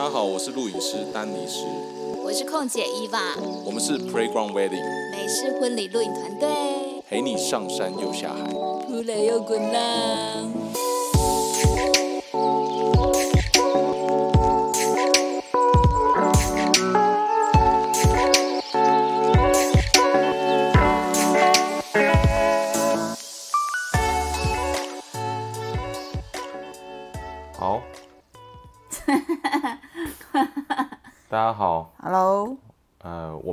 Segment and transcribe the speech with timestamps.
[0.00, 1.66] 大家好，我是录影师丹尼斯，
[2.24, 3.20] 我是空姐伊娃，
[3.66, 6.48] 我们是 Playground Wedding，美式婚礼录影团队，
[7.06, 8.50] 陪你上山又下海，
[9.22, 10.69] 又滚浪。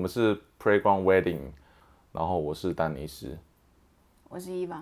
[0.07, 1.51] 们是 Playground Wedding，
[2.13, 3.37] 然后我是丹尼斯，
[4.29, 4.81] 我是伊娃。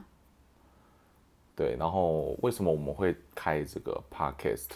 [1.56, 4.68] 对，然后为什么我们会开这个 Podcast？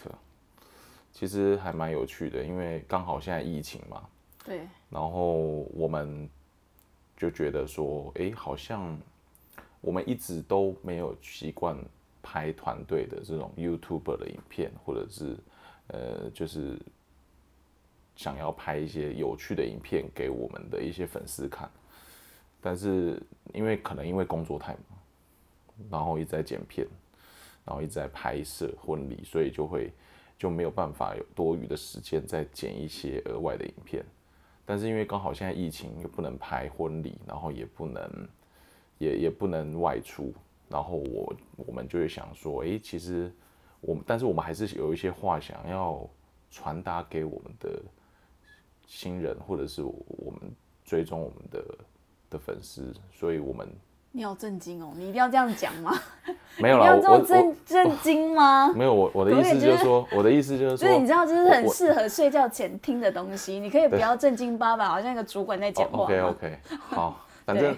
[1.12, 4.02] 其实还蛮有趣的，因为刚好现在疫情嘛，
[4.44, 5.34] 对，然后
[5.72, 6.28] 我们
[7.16, 8.98] 就觉得说，诶，好像
[9.80, 11.78] 我们一直都没有习惯
[12.22, 15.36] 拍团队的这种 YouTube 的影片，或者是
[15.86, 16.76] 呃，就是
[18.20, 21.70] 想要拍一些有趣的影片给我们的一些粉丝看。
[22.60, 23.18] 但是
[23.54, 24.98] 因为可能因为工作太忙，
[25.90, 26.86] 然后一直在剪片，
[27.64, 29.90] 然后一直在拍摄婚礼，所以就会
[30.36, 34.04] 就没有办法有多余的时间再剪一些额外的影片。
[34.66, 38.28] 但是因为刚好现在疫情又不能拍婚礼，然后也不能
[38.98, 40.34] 也也不能外出，
[40.68, 43.32] 然后我我们就会想说，诶，其实
[43.80, 46.06] 我们但是我们还是有一些话想要
[46.50, 47.82] 传达给我们的
[48.90, 50.52] 新人，或者是我们
[50.84, 51.64] 追踪我们的
[52.28, 53.68] 的粉丝，所以我们
[54.10, 54.92] 你好震惊哦！
[54.96, 55.92] 你一定要这样讲吗？
[56.58, 58.70] 没有啦，你要这么震震惊吗？
[58.74, 63.60] 没有我我的意思就是说，我的意思就是说，就是你知道，这是很适合睡觉前听的东西。
[63.60, 67.76] 你可以不要正经八百，好像一个主管在讲话 OK OK，好， 反正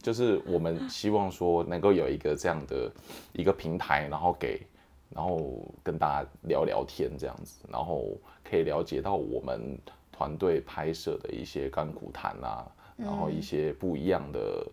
[0.00, 2.88] 就是我们希望说能够有一个这样的
[3.32, 4.64] 一个平台，然后给，
[5.10, 8.16] 然后跟大家聊聊天这样子，然后
[8.48, 9.76] 可以了解到我们
[10.22, 14.64] 团队拍摄的一些甘苦谈啊，然后一些不一样的，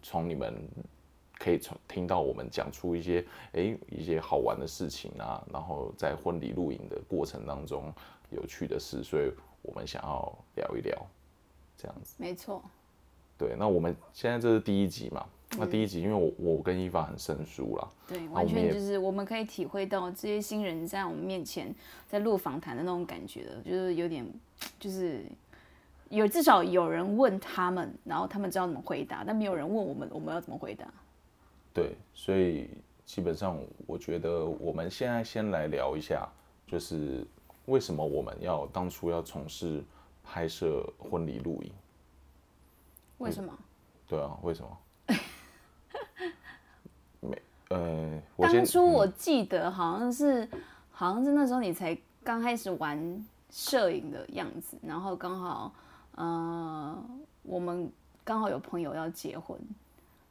[0.00, 0.54] 从你们
[1.40, 7.92] 可以从听到我们讲出一些诶一些好玩的事情啊，然后在婚礼录影的过程当中
[8.30, 9.28] 有趣的事，所以
[9.60, 10.96] 我们想要聊一聊
[11.76, 12.14] 这样子。
[12.16, 12.62] 没错，
[13.36, 15.26] 对，那我们现在这是第一集嘛？
[15.50, 21.72] 那第一集，因为我我跟伊凡很生疏啦，对，完全就是我们可以体会到这些新人在我们面前
[22.08, 24.26] 在录访谈的那种感觉的，就是有点，
[24.78, 25.24] 就是
[26.10, 30.86] 有至少有人问他们，然后他们知道怎么回答，但没有人问我们，我们要怎么回答？
[31.72, 32.68] 对，所以
[33.06, 36.28] 基本上我觉得我们现在先来聊一下，
[36.66, 37.24] 就是
[37.66, 39.82] 为什么我们要当初要从事
[40.24, 41.72] 拍摄婚礼录影？
[43.18, 43.56] 为什么？
[44.08, 44.76] 对啊，为什么？
[47.20, 50.48] 没，呃，我当初我记得好像是，
[50.90, 55.72] 好像是那时候你才刚开始玩摄影的样子，然后刚好，
[56.12, 57.04] 呃，
[57.42, 57.90] 我们
[58.24, 59.58] 刚好有朋友要结婚，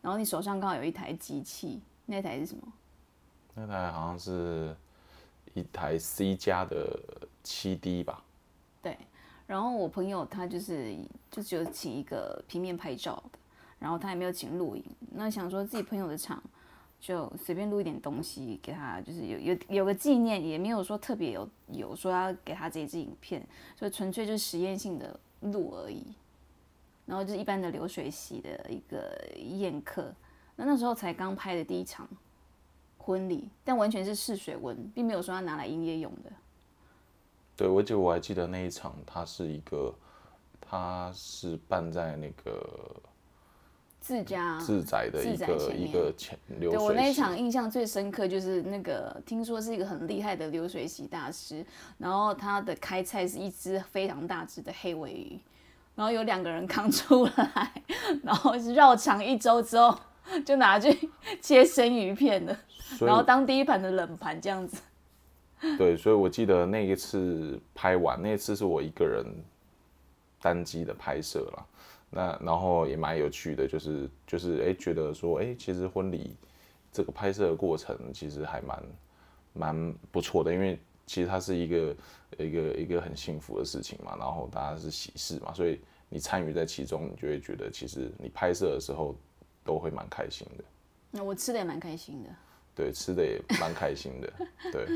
[0.02, 2.62] 然后你手上刚好有一台机器，那台是什么？
[3.54, 4.76] 那台好像是
[5.54, 7.00] 一台 C 加的
[7.42, 8.22] 七 D 吧？
[8.82, 8.98] 对，
[9.48, 10.94] 然后我朋友他就是
[11.32, 13.40] 就只有请一个平面拍照的，
[13.80, 16.44] 然后他也没有请录影，那想说自己朋友的场
[17.06, 23.48] 就随便录一点东西给他，就是有有有个纪念，也没有说特别有有说要给他这一支影片，
[23.80, 26.04] 就纯粹就是实验性的录而已，
[27.06, 30.12] 然后就是一般的流水席的一个宴客，
[30.56, 32.10] 那那时候才刚拍的第一场
[32.98, 36.32] 婚礼，但完全是试水温，并没有说要拿来营业用的。
[37.56, 39.94] 对，我记得我还记得那一场，它是一个，
[40.60, 42.96] 它是办在那个
[44.06, 51.66] 自家自宅的一个一个前流对我那一场印象最深刻，就是那个听说是一个很厉害的流水席大师，
[51.98, 55.40] 然后他的开菜是一只非常大只的黑尾鱼，
[55.96, 57.84] 然后有两个人 扛出来，
[58.22, 59.98] 然后是绕场一周之后
[60.46, 60.96] 就拿去
[61.42, 62.56] 切生鱼片的，
[63.00, 64.80] 然后当第一盘的冷盘这样子。
[65.80, 69.26] 对，所以我记得那一次拍完，那一次是我一个人
[70.40, 71.66] 单机的拍摄啦。
[72.16, 76.34] 那然后也蛮有趣的，就是就是哎，觉得说哎，其实婚礼
[76.90, 78.84] 这个拍摄的过程其实还蛮
[79.52, 81.96] 蛮不错的，因为其实它是一个
[82.38, 89.14] 一个一个很幸福的事情嘛，然后大家是喜事嘛，所以你参与在其中，你就会觉得其实你拍摄的时候
[89.66, 90.64] 都会蛮开心的。
[91.12, 92.30] 那我吃的也蛮开心的，
[92.74, 94.34] 对，吃的也蛮开心的，
[94.72, 94.88] 对，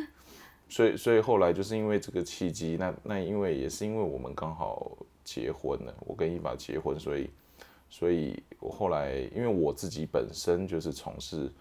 [0.70, 4.98] 所以所以后来就是因为这个契机，那那因为也是因为我们刚好
[5.32, 7.30] 结婚了，我跟伊娃结婚，所以
[7.88, 11.52] 所以我后来因为我自己本身就是从事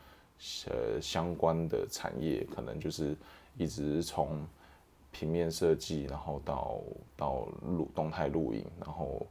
[0.70, 3.14] 呃相关的产业，可能就是
[3.58, 4.46] 一直从
[5.10, 6.80] 平面设计，然后到
[7.14, 9.26] 到录动态录影，然后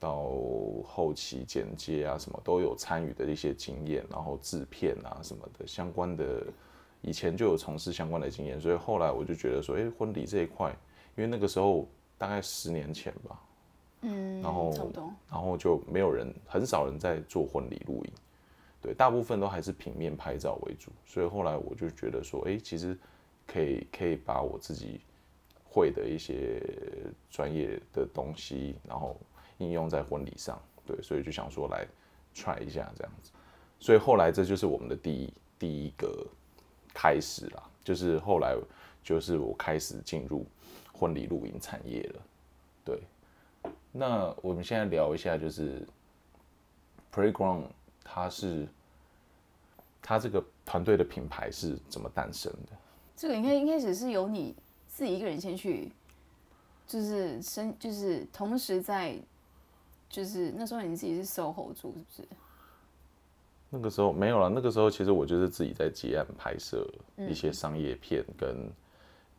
[0.00, 0.32] 到
[0.84, 6.44] 后期剪接啊什么都有参与的一些经验，然后制片啊什么的相关的，
[7.02, 10.70] 以前就有从事相关的经验，所以后来我就觉得说，哎，婚礼这一块，
[11.16, 11.86] 因为那个时候
[12.18, 13.40] 大概十年前吧，
[14.06, 14.72] 嗯，然后。
[15.28, 18.12] 然后就没有人，很少人在做婚礼录影，
[18.80, 22.96] 对，大部分都还是平面拍照为主，所以后来我就觉得说，哎，其实
[23.46, 25.00] 可以可以把我自己
[25.62, 26.62] 会的一些
[27.30, 29.14] 专业的东西，然后
[29.58, 31.86] 应用在婚礼上，对，所以就想说来
[32.34, 33.30] try 一下这样子，
[33.78, 36.26] 所以后来这就是我们的第一第一个
[36.94, 38.56] 开始啦，就是后来
[39.02, 40.46] 就是我开始进入
[40.94, 42.22] 婚礼录影产业了，
[42.84, 42.98] 对。
[43.98, 45.86] 那我们现在聊一下，就是
[47.12, 47.64] Playground，
[48.04, 48.68] 它是
[50.02, 52.76] 它这个团队的品牌是怎么诞生的？
[53.16, 54.54] 这个应该一开始是由你
[54.86, 55.90] 自己一个人先去，
[56.86, 59.16] 就是生，就是同时在，
[60.10, 62.28] 就是那时候你自己是 SOHO 住是不是？
[63.70, 68.70] 那个时候没有了，那个时候其实我就是自己在接案拍摄一些商业片跟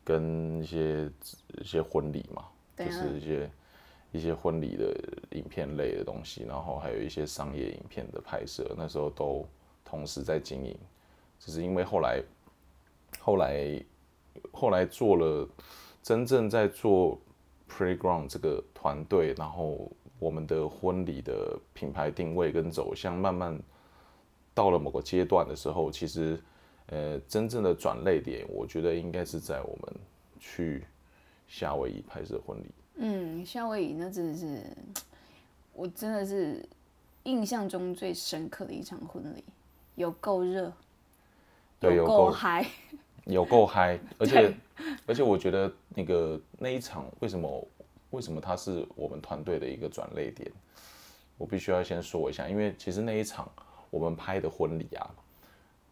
[0.04, 1.10] 跟一些
[1.62, 2.46] 一些婚礼嘛，
[2.76, 3.50] 就是一些
[4.18, 4.94] 一些婚礼的
[5.32, 9.48] 影片类的东西，然后还有一些商业影片的拍摄，那时候都
[9.86, 10.76] 同时在经营，
[11.40, 12.24] 只是因为后来
[13.20, 13.84] 后来
[14.52, 15.48] 后来做了
[16.02, 17.20] 真正在做
[17.70, 23.58] Playground 这个团队，然后我们的婚礼的品牌定位跟走向慢慢
[24.54, 26.42] 到了某个阶段的时候，其实
[26.88, 29.96] 呃真正的转类点，我觉得应该是在我们
[30.40, 30.84] 去
[31.48, 32.66] 夏威夷拍摄婚礼。
[33.00, 34.64] 嗯，夏威夷那真的是，
[35.74, 36.68] 我真的是
[37.24, 39.44] 印象中最深刻的一场婚礼，
[39.96, 40.74] 有够热，
[41.80, 42.66] 对有够够嗨，
[43.26, 44.54] 有够嗨， 而且
[45.06, 47.68] 而且我觉得那个那一场为什么
[48.10, 50.52] 为什么它是我们团队的一个转泪点，
[51.38, 53.48] 我必须要先说一下，因为其实那一场
[53.92, 55.08] 我们拍的婚礼啊，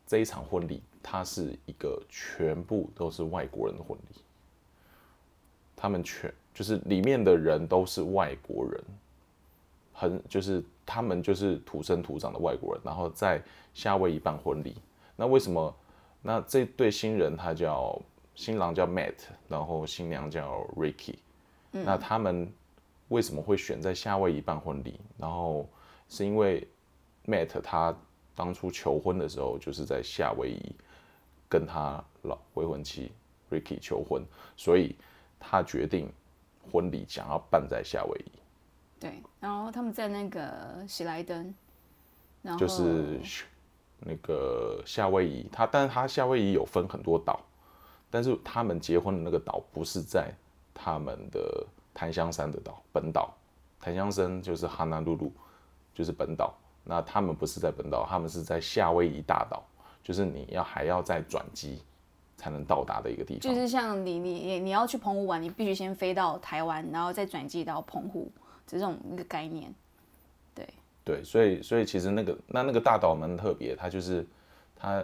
[0.08, 4.22] 这一场婚礼它是一个全部都是外国人的婚礼，
[5.76, 8.84] 他们全就是里面的人都是外国人，
[9.94, 13.40] 很就是他们就是土生土长的外国人，然后在
[13.74, 14.76] 夏威夷办婚礼，
[15.16, 15.76] 那为什么？
[16.22, 18.02] 那这对新人他叫
[18.34, 19.14] 新郎叫 Matt，
[19.48, 21.16] 然后新娘叫 Ricky。
[21.72, 22.52] 那他们
[23.10, 25.00] 为什么会选在夏威夷办婚礼？
[25.18, 25.70] 然后
[26.10, 26.68] 是因为
[27.28, 27.96] Matt 他
[28.34, 30.76] 当初求婚的时候就是在夏威夷
[31.48, 33.12] 跟他老未婚妻
[33.52, 34.26] Ricky 求婚，
[34.58, 34.96] 所以
[35.40, 36.10] 他决定
[36.72, 38.32] 婚礼想要办在夏威夷，
[39.00, 41.54] 对，然后他们在那个喜来登，
[42.42, 43.20] 然后就是
[44.00, 47.40] 那个夏威夷，他但是他夏威夷有分很多岛，
[48.10, 50.34] 但是他们结婚的那个岛不是在
[50.74, 53.34] 他们的檀香山的岛本岛，
[53.80, 55.32] 檀香山就是哈纳露露，
[55.94, 56.54] 就是本岛。
[56.88, 59.66] 那他们不是在本岛，他们是在夏威夷大岛，
[60.04, 61.82] 就是你要还要再转机
[62.46, 63.42] 才能到达的一个地方。
[63.42, 68.32] 就是像你你你你要去澎湖玩，你必须先飞到台湾，然后再转机到澎湖，
[68.68, 69.74] 这种一个概念。
[70.54, 70.70] 对，
[71.04, 74.24] 对，所以所以其实那个那那个大岛蛮特别，它就是
[74.76, 75.04] 它，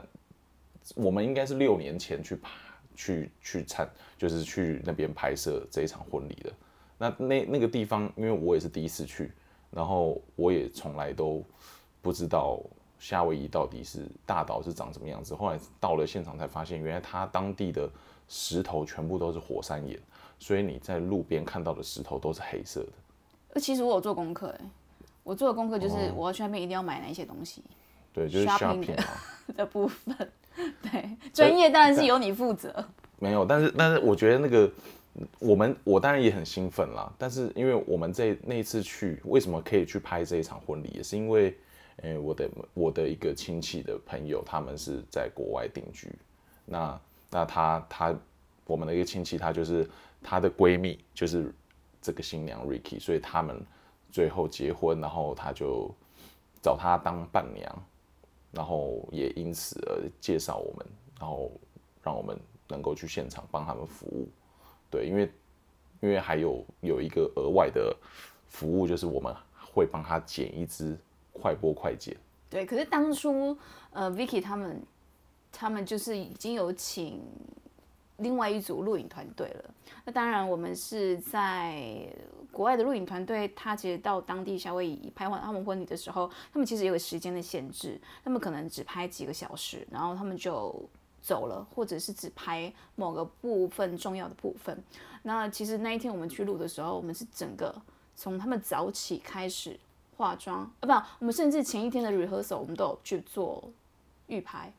[0.94, 2.52] 我们应该是六年前去爬
[2.96, 3.90] 去去参，
[4.20, 6.54] 就是去那边拍摄这一场婚礼的。
[7.00, 9.32] 那那那个地方，因为我也是第一次去，
[9.72, 11.44] 然后我也从来都
[12.04, 12.62] 不知道
[13.02, 15.34] 夏威夷到底是大岛是长什么样子。
[15.34, 17.90] 后来到了现场才发现，原来它当地的
[18.30, 20.00] 石头全部都是火山岩，
[20.38, 22.90] 所以你在路边看到的石头都是黑色的。
[23.56, 24.66] 呃，其实我有做功课，哎，
[25.24, 27.64] 我做的功课就是我要去那边一定要买哪一些东西
[28.14, 28.96] 对，就是 Shopping。
[29.58, 30.16] 的部分。
[30.82, 32.74] 对，专业当然是由你负责。
[33.20, 34.72] 没有，但是但是我觉得那个
[35.40, 41.58] 我们我当然也很兴奋啦，但是因为我们这那一次去，为什么可以去拍这一场婚礼，也是因为，
[41.98, 46.10] 呃，我的我的一个亲戚的朋友，他们是在国外定居，
[46.66, 48.16] 那那他他
[48.66, 49.88] 我们的一个亲戚，她就是
[50.24, 51.54] 她的闺蜜，就是
[52.02, 53.62] 这个新娘 Ricky，所以他们
[54.10, 55.94] 最后结婚，然后他就
[56.62, 57.84] 找她当伴娘，
[58.52, 60.86] 然后也因此而介绍我们，
[61.20, 61.52] 然后
[62.02, 64.28] 让我们能够去现场帮他们服务。
[64.90, 65.32] 对，因为
[66.02, 67.96] 因为还有有一个额外的
[68.48, 69.36] 服务，就是我们
[69.74, 70.98] 会帮他剪一支
[71.32, 72.16] 快播快剪。
[72.50, 73.58] 对，可是当初
[73.92, 74.82] 呃，Vicky 他们
[75.52, 77.22] 他们就是已经有请
[78.18, 79.74] 另外一组录影团队了。
[80.06, 82.08] 那当然，我们是在
[82.52, 90.90] 国外的录影团队，他其实到当地夏威夷拍完他们婚礼的时候，他们其实也有时间的限制，他们可能只拍几个小时，然后他们就
[91.22, 94.84] 走了，或者是只拍某个部分重要的部分。
[95.24, 97.74] 那其实那一天我们去录的时候，我们是整个
[98.16, 99.80] 从他们早起开始
[100.22, 103.68] 化妆，啊不，我们甚至前一天的 rehearsal 我们都有去做
[104.28, 104.72] 预拍。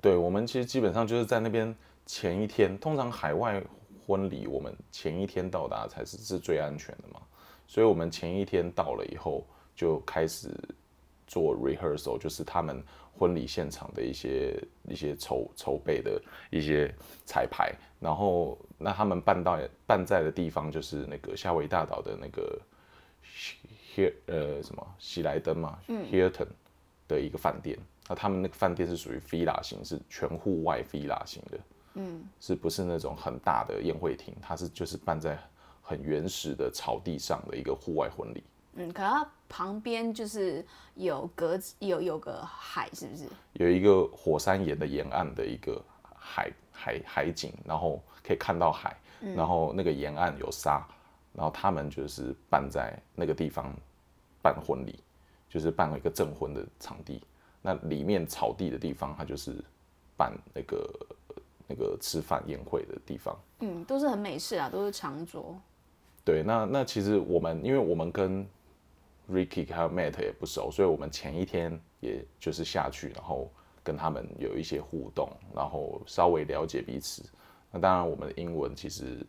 [0.00, 1.72] 对，我们其实基本上就是在那边
[2.04, 3.62] 前一天，通常海外
[4.04, 7.20] 婚礼我们前一天到达才是是最安全的嘛，
[7.68, 9.46] 所以我们前一天到了以后
[9.76, 10.50] 就开始
[11.28, 12.82] 做 rehearsal，就是他们
[13.16, 16.20] 婚礼现场的一些一些筹筹备的
[16.50, 16.92] 一些
[17.24, 22.60] 彩排，然后那他们办到办在的地方就是那个夏威夷大岛的那个
[23.96, 26.48] here 呃什么喜来登嘛，Hilton
[27.08, 27.78] 的一个饭店。
[28.08, 31.58] 那他们那个饭店是属于 villa 型，是全户外 villa 型的，
[31.94, 34.32] 嗯，是不是那种很大的宴会厅？
[34.40, 35.36] 它是就是办在
[35.82, 38.44] 很原始的草地上的一个户外婚礼。
[38.74, 43.24] 嗯，可它旁边就是有隔有有个海，是不是？
[43.54, 45.82] 有一个火山岩的沿岸的一个
[46.14, 48.96] 海海海景，然后可以看到海，
[49.34, 50.86] 然后那个沿岸有沙，
[51.32, 53.74] 然后他们就是办在那个地方
[54.46, 55.02] 办婚礼，
[55.48, 57.20] 就是办了一个证婚的场地。
[57.60, 59.56] 那里面草地的地方，它就是
[60.16, 61.06] 办那个
[61.66, 63.36] 那个吃饭宴会的地方。
[63.58, 65.60] 嗯，都是很美式啊，都是长桌。
[66.24, 68.46] 对，那那其实我们，因为我们跟
[69.28, 73.50] Ricky 还有 Matt 也不熟，所以我们前一天也就是下去，然后
[73.82, 77.24] 跟他们有一些互动，然后稍微了解彼此。
[77.72, 79.26] 那当然，我们的英文其实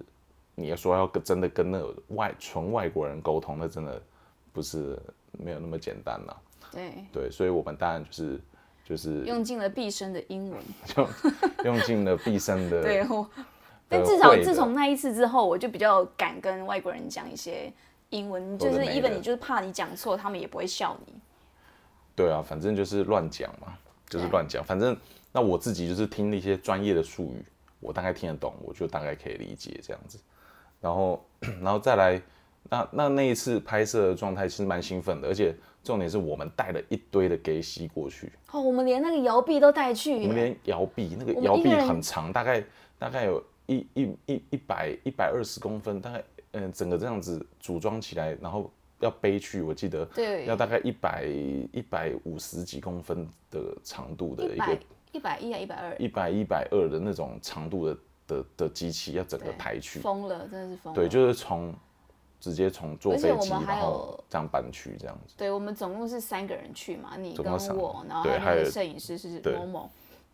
[0.53, 3.99] 你要说要跟真的跟那外纯外国人沟通，那真的
[4.57, 4.97] 不是
[5.33, 6.41] 没有那么简单了。
[6.71, 8.41] 对对，所以我们当然就是
[8.83, 11.07] 就是用尽了毕生的英文， 就
[11.63, 13.05] 用尽了毕生的 对。
[13.87, 17.71] 但至少自从那一次之后，我就比较敢跟外国人讲一些
[18.09, 21.13] 英文，就是 even 你就是怕你讲错，他们也不会笑你。
[22.15, 23.77] 对啊，反正就是乱讲嘛，
[24.09, 24.63] 就是乱讲。
[24.63, 24.97] 反正
[25.31, 27.45] 那我自己就是听那些专业的术语，
[27.79, 30.17] 我大概听得懂，我就大概可以理解这样子。
[30.81, 31.23] 然后，
[31.61, 32.19] 然后再来，
[32.69, 35.55] 那那那一次拍摄的状态其实蛮兴奋的，而且。
[35.83, 40.15] 重点是我们带了一堆的给吸过去哦，我们连那个摇臂都带去。
[40.15, 42.61] 我们连摇臂，那个摇臂很长，大概
[42.99, 46.21] 大概有一一一一百一百二十公分，大概
[46.51, 48.69] 嗯，整个这样子组装起来，然后
[48.99, 51.23] 要背去，我记得对，要大概一百
[51.71, 54.77] 一百五十几公分的长度的一个
[55.13, 57.97] 一百一啊一百二一百一百二的那种长度的
[58.27, 60.93] 的的机器，要整个抬去，疯了，真的是疯。
[60.93, 61.73] 对，就是从。
[62.39, 65.33] 直接从坐飞机，然后这样搬去这样子。
[65.35, 69.89] 对，我们总共是三个人去嘛，你跟我，然后还有摄影师是某某，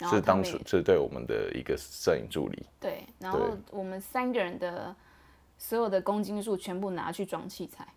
[0.10, 2.66] 是当初是对我们的一个摄影助理。
[2.80, 3.40] 对，然后
[3.72, 4.94] 我们三个人的
[5.58, 7.88] 所有的公斤数全部拿去装器材。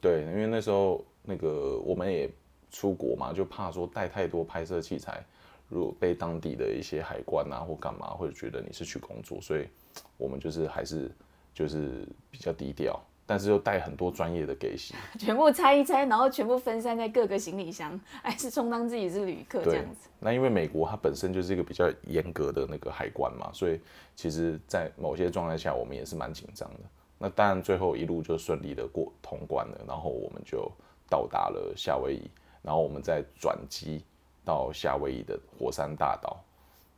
[0.00, 2.28] 对，因为那时候那个我们也
[2.70, 5.24] 出国嘛，就怕说带太多拍摄器材，
[5.68, 9.68] 如果被当地的一些海关啊或干嘛，或者觉得你是去工作，所以
[10.16, 11.10] 我们就是还是
[11.54, 13.00] 就是比较低调。
[13.30, 20.08] 但是又带很多专业的给洗， 全部拆一拆，然后全部分散在各个行李箱， 还是充当自己是旅客这样子。
[20.18, 23.78] 那因为美国它本身就是一个比较严格的那个海关嘛，所以
[24.16, 26.80] 其实，在某些状态下，我们也是蛮紧张的。
[27.18, 30.66] 那当然最后一路就顺利的过通关了，然后我们就
[31.10, 32.30] 到达了夏威夷，
[32.62, 34.02] 然后我们再转机
[34.42, 36.42] 到夏威夷的火山大岛，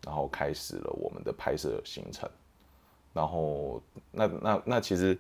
[0.07, 2.31] 然后开始了我们的拍摄行程。
[3.13, 3.83] 然后
[4.13, 5.19] 那那那其实。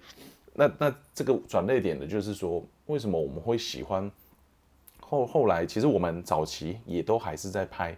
[0.60, 4.10] 那那这个转捩点的就是说，为什么我们会喜欢
[5.00, 5.64] 后后来？
[5.64, 7.96] 其实我们早期也都还是在拍，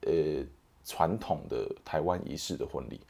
[0.00, 0.44] 呃，
[0.84, 3.00] 传统的台湾仪式的婚礼。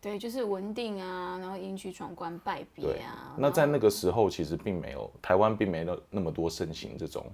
[0.00, 3.36] 对，就是文定啊，然后迎娶闯关拜别啊。
[3.38, 7.30] 那在那个时候，其实并没有台湾并没有那么多盛行这种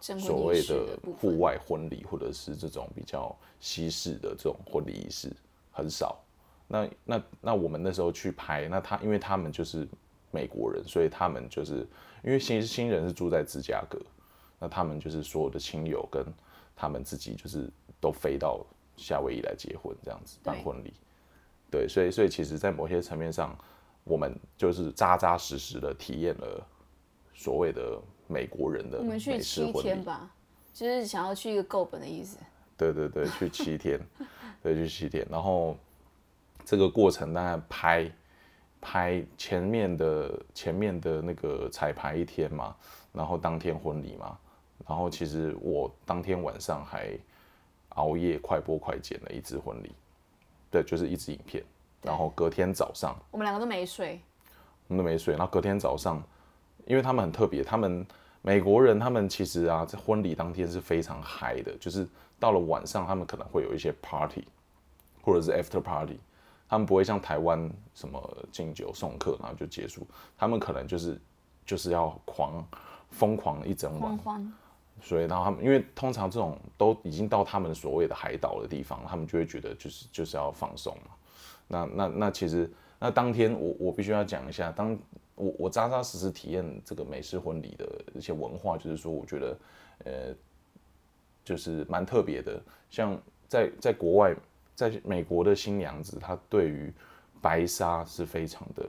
[0.00, 5.34] 所谓的户外婚礼，或者是这种比较西式的这种婚礼仪式
[5.72, 6.16] 很少。
[6.72, 9.88] 那那那我们那时候去拍，那他因为他们就是
[10.30, 11.84] 美国人，所以他们就是
[12.22, 14.00] 因为新新人是住在芝加哥，
[14.56, 16.24] 那他们就是所有的亲友跟
[16.76, 17.68] 他们自己就是
[18.00, 18.64] 都飞到
[18.96, 20.94] 夏威夷来结婚这样子办婚礼，
[21.72, 23.58] 对，所以所以其实，在某些层面上，
[24.04, 26.64] 我们就是扎扎实实的体验了
[27.34, 30.30] 所谓的美国人的我们去七天吧，
[30.72, 32.38] 就是想要去一个够本的意思。
[32.76, 34.00] 对对对，去七天，
[34.62, 35.76] 对，去七天，然后。
[36.70, 38.08] 这个过程当然拍
[38.80, 42.76] 拍前面的前面的那个彩排一天嘛，
[43.12, 44.38] 然后当天婚礼嘛，
[44.86, 47.18] 然后其实我当天晚上还
[47.96, 49.90] 熬夜快播快剪了一支婚礼，
[50.70, 51.60] 对，就是一支影片，
[52.02, 54.20] 然后隔天早上我们两个都没睡，
[54.86, 56.22] 我们都没睡，然后隔天早上，
[56.86, 58.06] 因为他们很特别，他们
[58.42, 62.06] 美国人他们其实啊在婚礼当天是非常嗨的，就是
[62.38, 64.44] 到了晚上，他们可能会有一些 party，
[65.20, 66.20] 或者是 after party，
[66.70, 70.06] 他们不会像台湾什么敬酒送客，然后就结束，
[70.38, 71.20] 他们可能就是
[71.66, 72.64] 就是要狂
[73.10, 74.52] 疯狂一整晚。
[75.02, 81.10] 所以然后他们因为通常这种都已经到他们所谓的海岛的地方，他们就会觉得就是就是要放松嘛。
[81.66, 84.96] 那那那其实那当天我我必须要讲一下，当
[85.34, 89.58] 我我扎扎实实体验这个美式婚礼的一些文化，就是说我觉得
[90.04, 90.12] 呃
[91.44, 94.36] 就是蛮特别的，像在在国外，
[94.88, 96.90] 在美国的新娘子，她对于
[97.42, 98.86] 白纱是非常的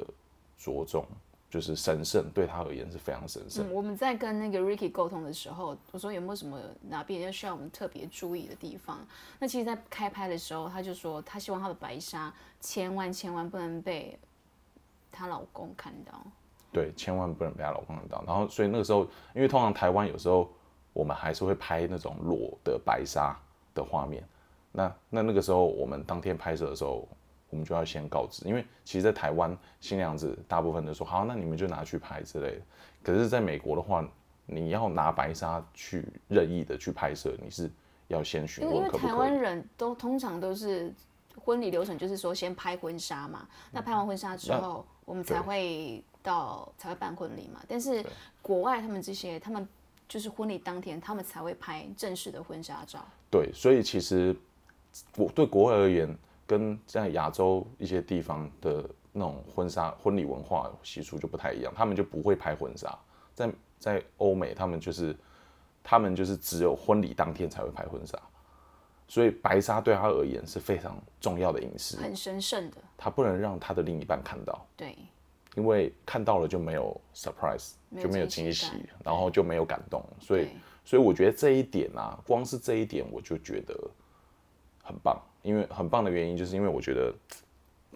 [0.58, 1.06] 着重。
[1.50, 3.68] 就是神圣，对她而言是非常神圣。
[3.68, 6.58] 嗯，我们在跟那个 Ricky 沟通的时候，我说有没有什么
[6.88, 9.06] 哪边要需要我们特别注意的地方？
[9.38, 14.18] 那其实，在开拍的时候，他就说他希望他的白纱千万千万不能被
[15.12, 16.26] 她老公看到。
[16.72, 18.24] 对，千万不能被她老公看到。
[18.26, 19.02] 然后，所以那个时候，
[19.36, 20.50] 因为通常台湾有时候
[20.94, 23.38] 我们还是会拍那种裸的白纱
[23.74, 24.24] 的画面。
[24.72, 27.08] 那那那个时候我们当天拍摄的时候，
[27.50, 32.62] 我们就要先告知，因为其实，在台湾新娘子大部分都说好，那你们就拿去拍之类的。
[33.04, 34.08] 可是，在美国的话，
[34.46, 37.70] 你要拿白纱去任意的去拍摄，你是
[38.08, 39.20] 要先询因为因为台问可不可以。
[39.20, 40.94] 湾人都通常都是
[41.36, 47.62] 婚礼流程，就是说先拍婚纱嘛，那拍完婚纱之后，我们才会到才会办婚礼嘛。
[47.68, 48.06] 但是
[48.42, 49.68] 国外他们这些，他们
[50.08, 53.06] 就是婚礼当天，他们才会拍正式的婚纱照。
[53.30, 54.36] 对，所以其实
[55.16, 58.84] 我对国外而言，跟在亚洲一些地方的
[59.14, 62.98] 那种婚纱婚礼文化习俗就不太一样，他们就不会拍婚纱，
[63.34, 65.16] 在在欧美，他们就是
[65.84, 68.18] 他们就是只有婚礼当天才会拍婚纱，
[69.08, 74.98] 所以白纱对他而言是非常重要的隐私，很神圣的，他不能让他的另一半看到，对，
[75.56, 78.68] 因为看到了就没有 surprise，就没有惊喜
[79.04, 80.50] 然后就没有感动，所以
[80.86, 83.74] 所以我觉得这一点啊，光是这一点我就觉得
[84.92, 87.14] 很棒，因为很棒的原因就是因为我觉得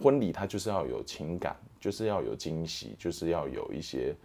[0.01, 4.15] 婚礼它就是要有情感，就是要有惊喜，就是要有一些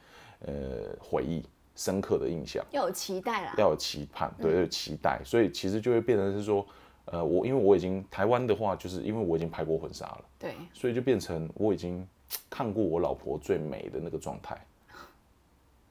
[0.47, 1.43] 呃回忆、
[1.75, 3.55] 深刻的印象，要有期待啦。
[3.59, 6.65] 要有期盼，对，要有期待，所以其实就会变成是说，
[7.07, 10.25] 呃，我因为我已经台湾的话，就是因为我已经拍过婚纱了。
[10.39, 12.07] 对，所以就变成我已经
[12.49, 14.57] 看过我老婆最美的那个状态，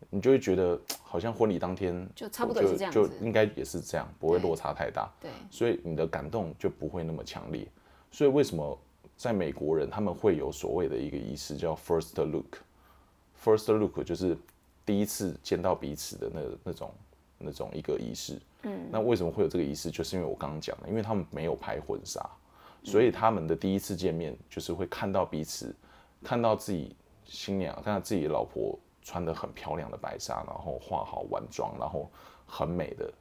[0.09, 7.67] 你就会觉得 好像婚礼当天就差不多是这样子就应该也是这样，不会落差太大，对，所以你的感动就不会那么强烈。
[8.11, 8.77] 所以为什么
[9.15, 14.37] 在美国人他们会有所谓的一个仪式叫 first look，first look 就是
[14.85, 16.91] 第一次见到彼此的那那种
[17.37, 18.39] 那种一个仪式。
[18.63, 19.89] 嗯，那为什么会有这个仪式？
[19.89, 22.27] 就是因为我刚刚讲的，因为他们没有拍婚纱，
[22.83, 25.73] 所以他们的第一次见面就是会看到彼此，
[26.23, 26.95] 看到自己
[27.25, 28.77] 新娘，看到自己的老婆
[29.09, 32.07] 穿的很漂亮的白纱，然后化好晚妆，然后
[32.45, 33.11] 很美的，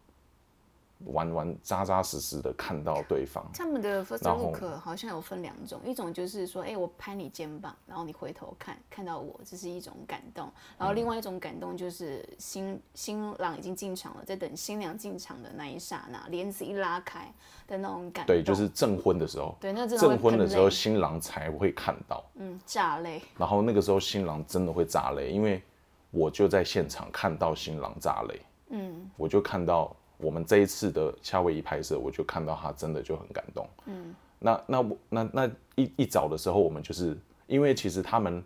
[1.07, 3.42] 完完扎扎实实的看到对方。
[3.55, 17.33] 他们的 first look 好像有分两种，一种就是说，哎、我拍你肩膀，然后你回头看，看到我，这是一种感动；然后另外一种感动就是新新郎已经进场了，在等新娘进场的那一刹那，帘子一拉开
[17.66, 18.37] 的那种感动。
[18.37, 23.22] 对，就是证婚的时候，对，那证婚的时候，新郎才会看到，嗯，炸泪。
[23.38, 25.62] 然后那个时候新郎真的会炸泪，因为
[26.11, 28.40] 我就在现场看到新郎炸雷，
[28.71, 37.16] 嗯，我就看到我们这一次的夏威夷拍摄，我就看到他真的就很感动，嗯，那那我那那一一早的时候，我们就是
[37.47, 38.42] 因为其实他们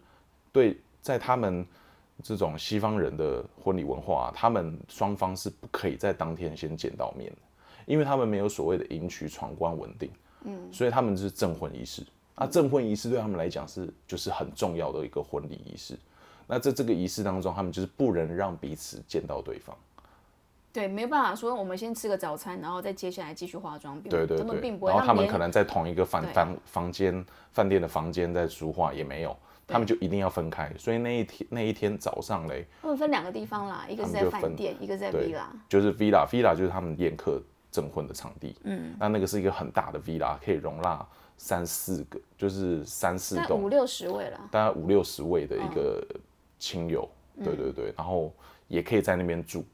[0.51, 1.64] 对在他们
[2.22, 7.38] 这种西方人的婚礼文化、啊，他们双方是不可以在当天先见到面的，
[7.87, 10.11] 因为他们没有所谓的迎娶闯关稳定，
[10.44, 12.05] 嗯，所以他们就是证婚仪式。
[12.37, 15.98] 那，证婚仪式对他们来讲是就是很重要的一个婚礼仪式。
[16.52, 19.74] 那在这个仪式当中，他们就是不能让彼此见到对方。
[20.70, 23.98] 对，没办法说我们先吃个早餐，然后再接下来继续化妆。
[24.02, 24.92] 并对对对并，不会。
[24.92, 29.34] 然后他们可能在同一个房房房间饭店的房间在书画也没有，
[29.66, 30.70] 他们就一定要分开。
[30.76, 35.44] 所以那一天那一天早上嘞，他们分两个地方啦，一个是在饭店，一个在 villa。
[35.70, 38.54] 就是 villa villa 就是他们宴客证婚的场地。
[38.64, 41.02] 嗯，那那个是一个很大的 villa，可以容纳
[41.38, 44.38] 三四个，就是三四栋五六十位了。
[44.50, 46.02] 大概五六十位的一个
[46.62, 47.09] 亲友，
[47.42, 48.33] 对对对，然后
[48.68, 49.64] 也可以在那边住，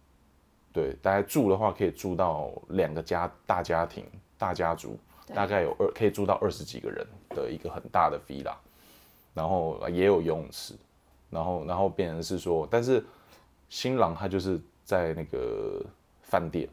[0.72, 4.07] 对，大概住的话可以住到两个家大家庭
[4.38, 4.98] 大家族，
[5.35, 8.55] 大概有二可以住到二十几个人的一个很大的 villa，
[9.35, 10.74] 然后也有游泳池，
[11.29, 13.05] 然后然后变成是说，但是
[13.68, 15.85] 新郎他就是在那个
[16.22, 16.66] 饭店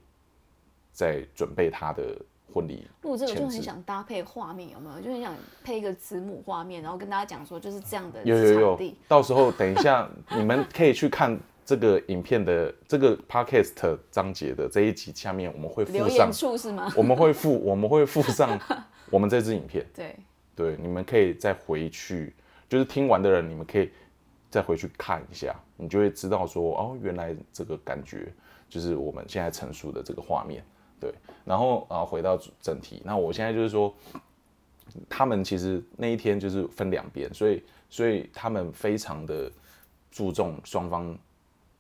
[0.94, 2.16] 在准备他的
[2.54, 5.02] 婚礼录这个就很想搭配画面，有没有？
[5.02, 16.92] 就很想配一个子母画面，然后跟大家讲说就是这样的有有有。，到时候等一下 你们可以去看这个影片的这个 podcast 章节的这一集下面，我们会附上，处是吗？
[16.96, 18.60] 我们会附我们会附上
[19.10, 20.16] 我们这支影片，对，
[20.56, 22.34] 对，你们可以再回去，
[22.70, 23.92] 就是听完的人，你们可以
[24.50, 28.32] 再回去看一下，你就会知道说，哦，原来这个感觉
[28.70, 30.64] 就是我们现在陈述的这个画面，
[31.00, 31.14] 对。
[31.44, 33.94] 然后啊，回到正题，那我现在就是说，
[35.08, 39.52] 他们其实那一天就是分两边，所以所以他们非常的
[40.12, 41.16] 注重双方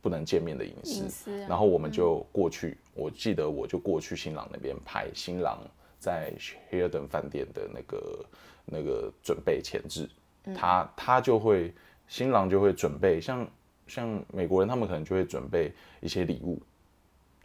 [0.01, 1.47] 不能见面的隐私，隐私啊。
[1.49, 5.60] 然后我们就过去，我记得我就过去新郎那边拍新郎
[5.97, 6.32] 在
[6.69, 8.25] Hilton 饭店的那个
[8.65, 10.08] 那个准备前置，
[10.56, 11.73] 他他就会
[12.08, 13.47] 新郎就会准备像
[13.88, 16.62] 像美国人他们可能就会准备一些礼物，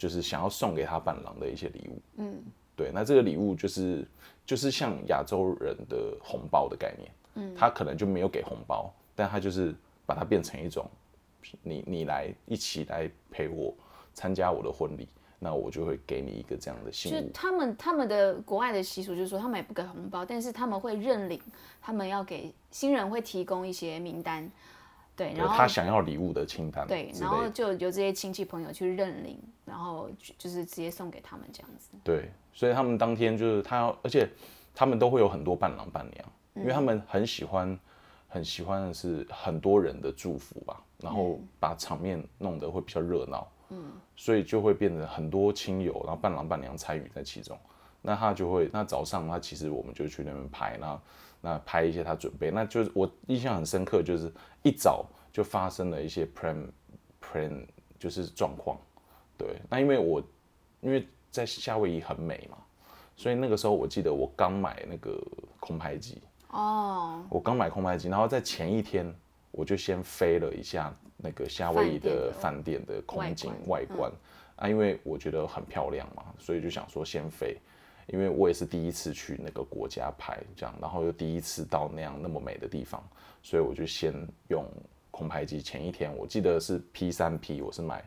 [0.01, 2.41] 就是想要送给他伴郎的一些礼物，嗯，
[2.75, 4.03] 对，那这个礼物就是
[4.43, 10.89] 就是像亚洲人的红包的概念，嗯，他可能就没有给红包，但他就是把它变成一种
[11.61, 13.71] 你你来一起来陪我
[14.11, 17.21] 参加我的婚礼，那我就会给你一个这样的信物。
[17.21, 21.39] 就他们他们的国外的习俗就是说，他们也不给红包，但是他们会认领，
[21.79, 24.49] 他们要给新人会提供一些名单，
[25.21, 31.91] 对，然后他想要礼物的清单对，然后就由这些亲戚朋友去认领，然后就就是直接送给他们这样子。
[32.03, 34.27] 对，所以他们当天就是他要，而且
[34.73, 37.77] 他们都会有很多伴郎伴娘，因为他们很喜欢，
[38.27, 47.55] 很喜欢的是很多人的祝福吧，然后把场面弄得会比较热闹，嗯，所以就会变得很多亲友，然后伴郎伴娘参与在其中，
[48.01, 50.99] 那他就会，那早上他其实我们就去那边拍，那
[51.41, 54.31] 那拍一些他准备，那就是我印象很深刻，就是
[54.63, 56.67] 一早就发生了一些 plan
[57.21, 57.65] plan
[57.99, 58.77] 就是状况，
[59.37, 60.23] 对，那因为我
[60.81, 62.57] 因为在夏威夷很美嘛，
[63.15, 65.19] 所以那个时候我记得我刚买那个
[65.59, 69.13] 空拍机，哦，我刚买空拍机，然后在前一天
[69.51, 74.11] 我就先飞了一下那个夏威夷的饭店的空景外观。
[74.57, 77.57] 啊，因为我觉得很漂亮嘛，所以就想说先飞，
[78.07, 83.03] 因为我也是第一次去那个国家拍这样，然后又第一次到那样那么美的地方，
[83.41, 84.13] 所以我就先
[84.49, 84.65] 用
[85.11, 85.61] 空拍机。
[85.61, 88.03] 前一天我记得是 P 三 P，我是买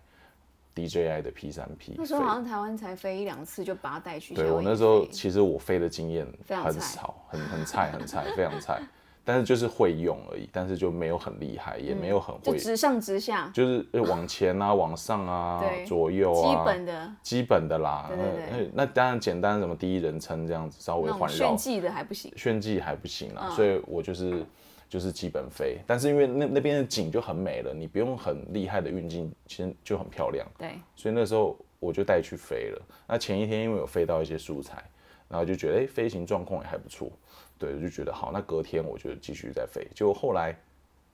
[0.75, 4.35] DJI 的 P 三 P，那时候好像台湾才飞一两次，就把它带去。
[4.35, 8.83] 对我那时候其实我飞的经验很少，很很菜很菜，非常菜，
[9.25, 18.07] 但是就是会用而已，但是就没有很厉害，也没有很会，就直上直下，就是呃往前啊、 往上啊、左右啊基啊，本的基本的啦。
[18.09, 22.33] 对对对呃那当然简单，什么第一人称这样子稍微环绕炫，技的还不行。
[22.37, 24.45] 炫技还不行啊，嗯所以我就是
[24.89, 30.47] 就是基本飞，但是因为那那边的景就很美了，你不用很厉害的运镜，其实就很漂亮。
[30.59, 32.83] 对，所以那时候我就带去飞了。
[33.09, 34.83] 那前一天因为有飞到一些素材，
[35.29, 37.11] 然后就觉得哎、飞行状况也还不错，
[37.59, 38.31] 对，就觉得好。
[38.33, 39.87] 那隔天我就继续再飞。
[39.95, 40.57] 就后来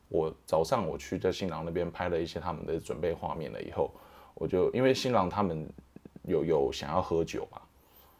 [0.08, 3.90] 我早上我去在新郎那边拍了一些他们的准备画面了以后，
[4.34, 5.68] 我就因为新郎他们
[6.24, 7.60] 有有想要喝酒嘛，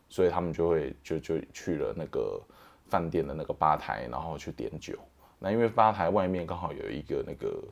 [0.08, 2.40] 所以他们就会就就去了那个
[2.88, 4.94] 饭店的那个吧台，然后去点酒。
[5.42, 7.62] 那因为吧台外面刚好有一个那个，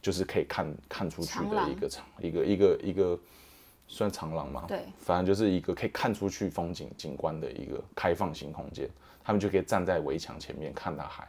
[0.00, 3.18] 就是可以看看出去的一个长一个一个一个
[3.88, 8.88] 算长廊嘛，对，反正就是一个可以看出去风景景观的一个开放型空间，
[9.26, 11.26] 他们就可以站在围墙前面看到海。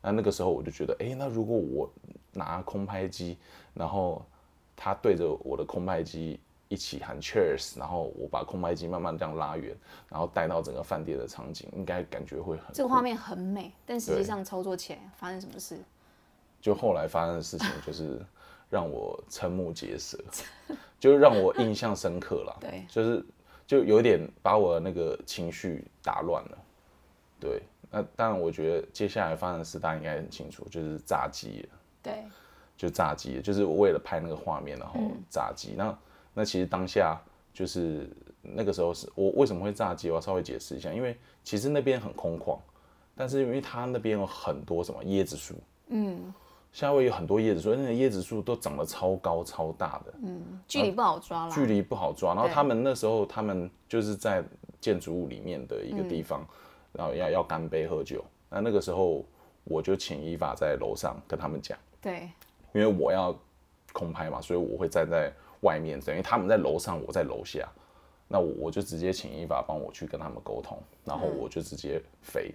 [0.00, 1.90] 那那个时候我就觉得，哎、那如果我
[2.32, 3.36] 拿空拍机，
[3.74, 4.24] 然后
[4.76, 9.76] 他对着我的空拍机一起喊 cheers，然后我把空拍机慢慢这样拉远，
[10.08, 15.76] 然后带到整个饭店的场景，应该感觉会很这个画面很美，但实际上操作起来发生什么事？
[16.60, 18.24] 就后来发生的事情，就是
[18.70, 20.16] 让我瞠目结舌，
[21.00, 22.56] 就让我印象深刻了。
[22.60, 23.26] 对就是
[23.66, 26.58] 就有点把我的那个情绪打乱了。
[27.40, 31.68] 对，那当然，我觉得接下来发生的事大家应该很清楚，就是炸鸡了，
[32.02, 32.24] 对，
[32.76, 35.10] 就炸鸡了，就是我为了拍那个画面，然后嗯。
[35.28, 35.74] 炸鸡。
[35.76, 35.98] 那
[36.34, 37.20] 那其实当下
[37.52, 38.08] 就是
[38.42, 42.58] 那个时候是我为什么会炸鸡，我要稍微解释一下，因为其实那边很空旷，
[43.16, 45.54] 但是因为它那边有很多什么椰子树，
[45.88, 46.32] 嗯，
[46.72, 51.54] 夏威夷有很多椰子树，那个椰子树都长得超高超大的，嗯距离不好抓啦。
[51.54, 52.34] 距离不好抓。
[52.34, 54.42] 然后他们那时候他们就是在
[54.80, 56.46] 建筑物里面的一个地方，
[56.92, 58.24] 然后要要干杯喝酒。
[58.48, 59.24] 那那个时候
[59.64, 62.30] 我就请伊法在楼上跟他们讲，对，
[62.72, 63.36] 因为我要
[63.92, 67.68] 空拍嘛，所以我会站在外面，等于他们在楼上，我在楼下。
[68.32, 72.54] 那我我就直接请伊法帮我去跟他们沟通，然后我就直接飞。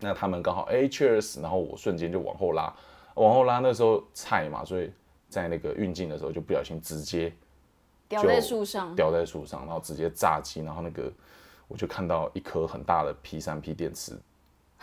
[0.00, 2.74] 那他们刚好哎、cheers，然后我瞬间就往后拉，
[3.14, 4.90] 往后拉那时候菜嘛，所以
[5.28, 7.30] 在那个运镜的时候就不小心直接
[8.08, 11.12] 掉在树上，掉在树上，然后直接炸机，然后那个
[11.68, 14.12] 我就看到一颗很大的 P 三 P 电池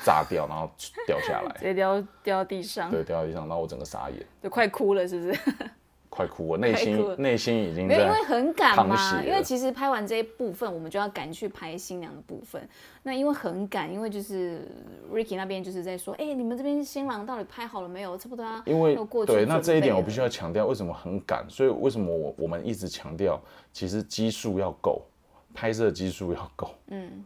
[0.04, 0.70] 炸掉，然后
[1.06, 4.26] 掉下来 直，接掉掉到地上，对，掉到地上，然后我整个傻眼。
[4.42, 5.40] 就快哭了，是不是？
[6.12, 9.24] 快哭我，内心内心已经没有，因为很赶嘛。
[9.24, 12.62] 因为其实拍完这一部分，我们就要赶去拍新娘的部分。
[13.04, 14.68] 那因为很赶，因为就是
[15.10, 18.18] Ricky 那边就是在说，哎、你们这边新郎到底拍好了没有？
[18.18, 21.46] 差不多要因为要过去对，那这一点我必须要强调，为什么很赶？
[21.50, 23.40] 所以为什么我我们一直强调，
[23.72, 25.02] 其实基数要够，
[25.54, 27.24] 拍摄技术要够，嗯，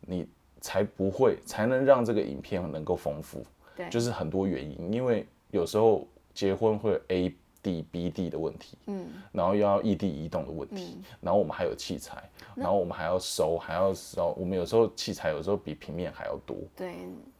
[0.00, 0.26] 你
[0.60, 3.44] 才不会才能让这个影片能够丰富。
[3.76, 12.22] 对，就是很多原因，因为有时候结婚会有 A D B D 的问题，嗯，然后又要异地移动的问题，然后我们还有器材，
[12.54, 16.96] 然后我们还要收，还要收，我们有时候器材有时候比平面还要多，对，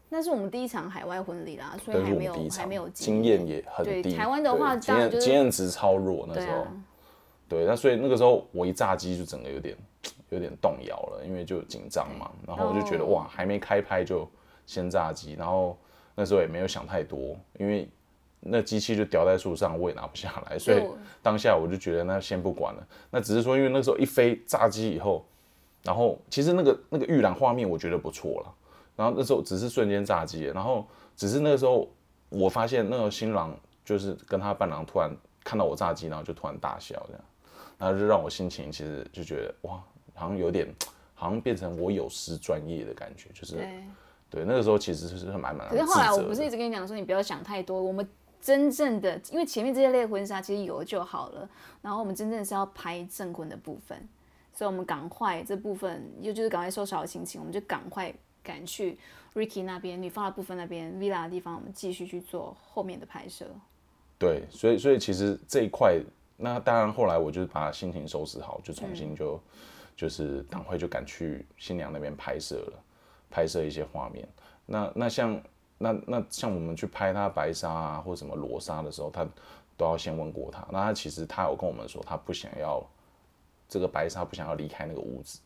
[0.09, 3.45] 那是我们第一场海外婚礼啦，所以我还没有们第一场还没有经验。
[3.47, 4.15] 也很对低。
[4.15, 6.65] 台湾的话经验经验值超弱那时候。
[7.49, 9.73] 对，那所以那个时候我一炸机就整个有点
[10.29, 14.29] 有点动摇了，因为就紧张嘛，然后我就觉得哦哇，还没开拍就
[14.65, 15.77] 先炸机，然后
[16.15, 17.87] 那时候也没有想太多，因为
[18.39, 20.81] 那机器就吊在树上，我也拿不下来，所以
[21.23, 22.87] 当下我就觉得那先不管了。
[23.09, 25.25] 那只是说，因为那时候一飞炸机以后，
[25.83, 28.53] 然后其实那个那个预览画面我觉得不错了，
[28.95, 30.85] 然后那时候只是瞬间炸机，然后
[31.15, 31.89] 只是那个时候
[32.29, 35.09] 我发现那个新郎就是跟他伴郎突然
[35.43, 37.21] 看到我炸机，然后就突然大笑这样，
[37.77, 39.81] 然后就让我心情其实就觉得哇，
[40.17, 40.67] 好像有点
[41.15, 43.83] 好像变成我有失专业的感觉，就是对。
[44.29, 48.05] 对那个时候其实是蛮蛮可是后来我不是一直直跟你讲说，你不要想太多，我们
[48.41, 51.49] 真正的，因为前面这些类婚纱其实有就好了，
[51.81, 53.97] 然后我们真正是要拍证婚的部分，
[54.53, 58.99] 所以我们赶快这部分，又就是赶快收拾好心情，我们就赶快赶去
[59.33, 63.45] Ricky 那边女方的部分那边 villa 的地方，我们继续去做后面的拍摄。
[64.19, 66.01] 对，所以所以其实这一块，
[66.35, 69.41] 那当然后来我就把心情收拾好，就重新就、
[69.97, 72.83] 就是赶快就赶去新娘那边拍摄了，
[73.29, 74.25] 拍摄一些画面。
[74.65, 75.41] 那那像
[75.77, 79.27] 那那像我们去拍她白纱啊或什么裸纱的时候，他
[79.75, 80.65] 都要先问过他。
[80.71, 82.81] 那他其实他有跟我们说，他不想要
[83.67, 85.39] 这个白纱不想要离开那个屋子，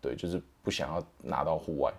[0.00, 1.92] 对，就是不想要拿到户外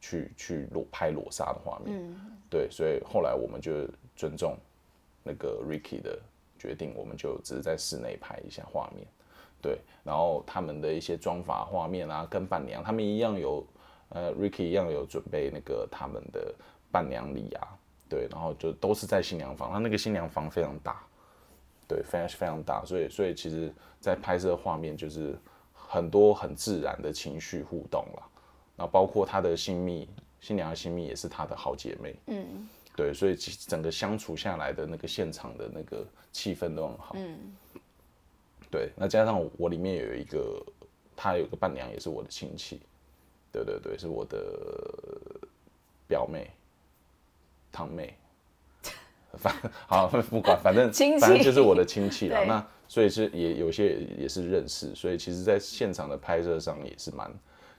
[0.00, 2.14] 去去裸拍裸纱的画面。
[2.48, 4.56] 对，所以后来我们就尊重
[5.22, 6.18] 那个 Ricky 的
[6.58, 9.06] 决定，我们就只是在室内拍一下画面，
[9.62, 13.66] 对，然后他们的一些妆法画面啊，跟伴娘他们一样有，
[14.08, 16.54] 呃，Ricky 一样有准备那个他们的
[16.90, 17.68] 伴娘礼啊，
[18.08, 21.02] 对，然后就都是在新娘房，他那个新娘房非常大，
[21.86, 25.38] 对，非常非常大，所以所以其实在拍摄画面就是
[25.72, 28.22] 很多很自然的情绪互动啦，
[28.76, 30.08] 然后包括她的新密
[30.40, 37.14] 新娘的新密也是她的好姐妹，嗯，对，所以整个相处下来的那个现场的那个气氛都很好。
[37.16, 37.38] 嗯，
[38.70, 40.64] 对，那加上我里面有一个，
[41.16, 42.80] 她有个伴娘也是我的亲戚，
[43.50, 44.38] 对对对，是我的
[46.06, 46.50] 表妹、
[47.72, 48.14] 堂妹，
[49.34, 49.54] 反
[49.88, 52.44] 好不管，反正 亲戚反正就是我的亲戚了。
[52.46, 57.32] 那所以是也有些也是认识，所以其实在现场的拍摄上也是蛮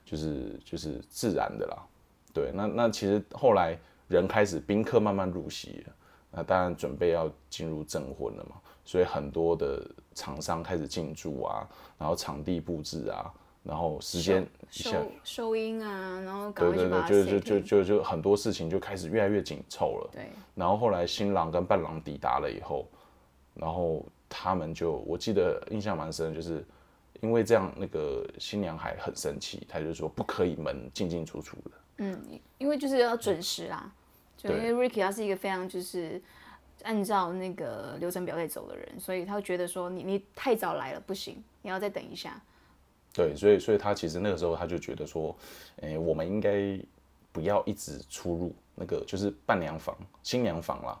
[0.04, 1.86] 就是就是自然的啦。
[2.34, 3.78] 对，那那其实后来
[4.08, 5.94] 人开始宾客慢慢入席了，
[6.30, 11.68] 那当然准备要进入证婚了嘛，所以很多的厂商开始进驻啊，
[11.98, 14.42] 然后场地布置啊，然后时间
[14.72, 20.10] 一下收收音啊，然后赶对对对，就就就就就很多事情就开始越来越紧凑了。
[20.12, 22.88] 对，然后后来新郎跟伴郎抵达了以后，
[23.54, 26.64] 然后他们就我记得印象蛮深的，就是
[27.20, 31.70] 因为这样，那个新娘还很生气，她就说不可以门进进出出的。
[31.98, 32.20] 嗯
[32.58, 33.92] 因为就是要准时啦，
[34.36, 36.20] 就因对为 Ricky 他是一个非常就是
[36.82, 42.40] 按照那个流程表在走的人，所以他会觉得说你你太早来了不行，你要再等一下。
[43.12, 45.36] 对，所以所以他其实那个时候他就觉得说，
[45.82, 46.78] 诶、我们应该
[47.30, 50.98] 不要一直出入那个就是伴娘房、新娘房啦，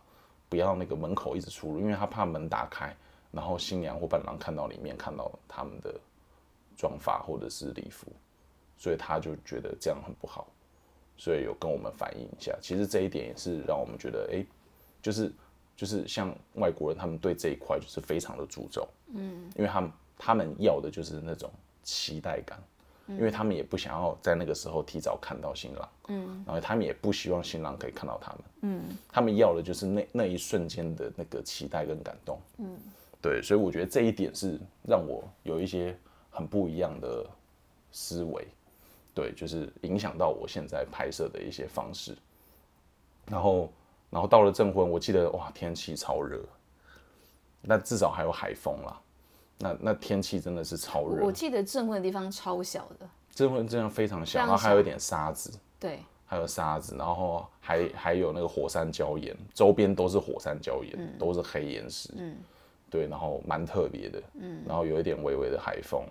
[0.48, 2.94] 不要那个门口一直出入，因为他怕门打开，
[3.30, 5.98] 然后新娘或伴郎看到里面看到他们的
[6.76, 8.06] 妆发或者是礼服，
[8.76, 10.46] 所以他就觉得这样很不好，
[11.16, 12.54] 所以有跟我们反映一下。
[12.60, 14.46] 其实这一点也是让我们觉得，诶、
[15.00, 15.32] 就是
[15.82, 21.50] 就是像外国人，他们对这一块就是非常的注重，嗯，因为他们他们要的就是那种
[21.82, 22.56] 期待感，
[23.08, 32.78] 因为他们也不想要在那个时候提早看到新郎，嗯，然后他们也不希望新郎可以看到他们，嗯，他们要的就是那那一瞬间的那个期待跟感动，嗯，
[33.20, 35.98] 对，所以我觉得这一点是让我有一些
[36.30, 37.26] 很不一样的
[37.90, 38.46] 思维，
[39.12, 42.16] 对，就是影响到我现在拍摄的一些方式，
[43.26, 43.68] 然后
[44.12, 46.38] 然后到了证婚，我记得哇天气超热，
[47.62, 49.00] 那至少还有海风啦。
[49.58, 51.24] 那那天气真的是超热。
[51.24, 62.12] 我，记得证婚的地方超小的，证婚这样非常小，然后还有一点沙子，对，还有沙子，然后还还有那个火山礁岩，周边都是火山礁岩，都是黑岩石。
[62.18, 62.36] 嗯，
[62.90, 66.04] 对，然后蛮特别的，嗯，然后有一点微微的海风，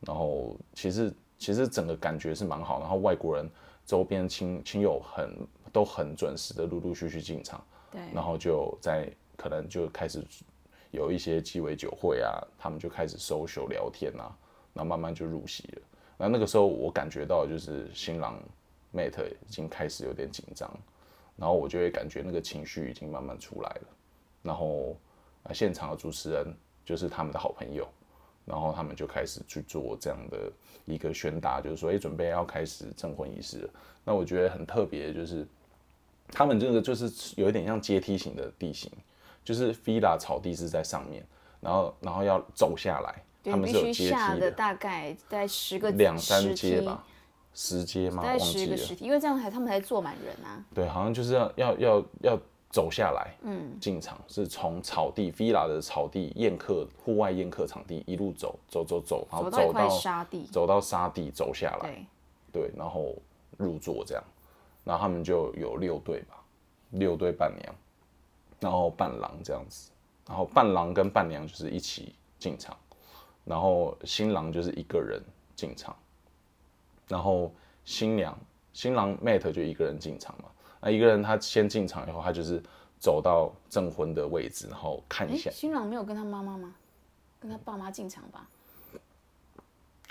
[0.00, 3.48] 然后其实其实整个感觉是蛮好，然后外国人
[3.86, 5.36] 周边亲亲友很
[5.72, 10.24] 都很准时的陆陆续续进场，对，然后就在可能就开始
[10.90, 14.36] 有一些鸡尾酒会啊，他们就开始 social 聊天啊，
[14.72, 15.82] 然后慢慢就入席了。
[16.16, 18.40] 那那个时候我感觉到就是新郎
[18.92, 20.68] mate 已经开始有点紧张，
[21.36, 23.88] 然后我就会感觉那个情绪已经慢慢出来了，
[24.42, 24.96] 然后
[25.44, 26.52] 啊现场的主持人
[26.84, 27.86] 就是他们的好朋友，
[28.44, 30.50] 然后他们就开始去做这样的
[30.86, 33.70] 一个宣达，就是说哎准备要开始证婚仪式了。
[34.04, 35.46] 那我觉得很特别，就是
[36.30, 38.90] 他们这个就是有一点像阶梯型的地形，
[39.44, 41.26] 就是 villa 草地是在上面，
[41.60, 44.50] 然后然后要走下来，他们是有阶梯的。
[44.50, 47.04] 大概在十个两三阶吧，
[47.54, 48.22] 十阶吗？
[48.22, 48.64] 大概忘记了。
[48.64, 50.64] 十个十梯，因为这样才他们才坐满人啊。
[50.74, 52.38] 对，好像就是要要要要
[52.70, 62.06] 走下来，嗯，进场是从草地 villa 的草地宴客户外宴客场地一路走走走走，然后走到走到沙地，走到沙地走下来，
[62.52, 63.16] 对，对，然后
[63.56, 64.22] 入座这样，
[64.88, 66.42] 然后他们就有六对吧，
[66.92, 67.74] 六对伴娘，
[68.58, 69.90] 然后伴郎这样子，
[70.26, 72.74] 然后伴郎跟伴娘就是一起进场，
[73.44, 75.22] 然后新郎就是一个人
[75.54, 75.94] 进场，
[77.06, 77.52] 然后
[77.84, 78.34] 新娘
[78.72, 80.48] 新郎 mate 就一个人进场嘛，
[80.80, 82.58] 那一个人他先进场以后，他就是
[82.98, 86.74] 走到证婚的位置，然后看一哎，下，新郎没有跟他妈妈吗？
[87.38, 88.48] 跟他爸妈进场吧？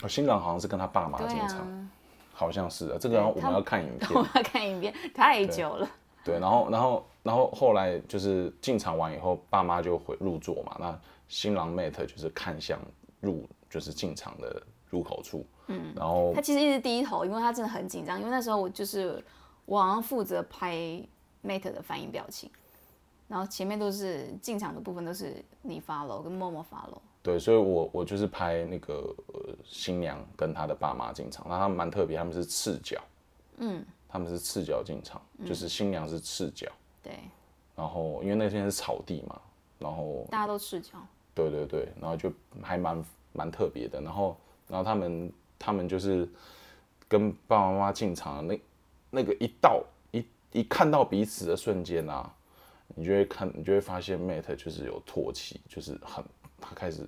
[0.03, 1.89] 哦，新郎好像是跟他爸妈对进场，啊，
[2.37, 4.07] 好像是啊，这个 我们要看影片。
[4.13, 5.89] 我们要看影片，太久了。
[6.23, 10.77] 对，然后然后然后后来就是进场完以后，爸妈就回入座嘛。
[10.79, 12.79] 那新郎 mate 就是看向
[13.21, 18.19] 入就是进场的入口处，嗯，然后他其实一直低头，因为他真的很紧张。
[18.19, 19.23] 因为那时候我就是
[19.65, 20.75] 我好像负责拍
[21.43, 22.51] Mate 的反应表情，
[23.27, 26.99] 然后前面都是进场的部分都是你 follow 跟默默 follow。
[27.27, 33.03] 对，所以我我就是拍那个、呃、新娘跟她的爸妈进场，那他们蛮特别，他们是赤脚，
[33.57, 36.71] 嗯，他们是赤脚进场，就是新娘是赤脚，
[37.03, 37.19] 对，
[37.75, 39.41] 然后因为那天是草地嘛，
[39.77, 40.91] 然后大家都赤脚。
[41.35, 43.99] 对对对，然后就还蛮蛮特别的。
[43.99, 44.37] 然后
[44.69, 46.25] 然后他们他们就是
[47.09, 48.57] 跟爸爸妈妈进场，那
[49.09, 52.33] 那个一到一一看到彼此的瞬间啊，
[52.95, 56.23] 你就会看，你就会发现 Mate 就是有唾弃，就是很
[56.59, 57.07] 他开始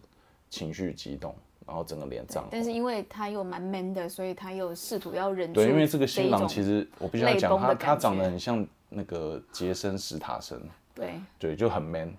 [0.50, 1.36] 情绪激动，
[1.66, 2.48] 然后整个脸涨。
[2.52, 5.62] 但是因为他又蛮 man 的，所以他又试图要忍住。
[5.62, 10.60] 对，因为这个新郎其实我必须要讲，他他长得很像那个杰森·史塔森。
[10.96, 12.14] 对对，就很 man，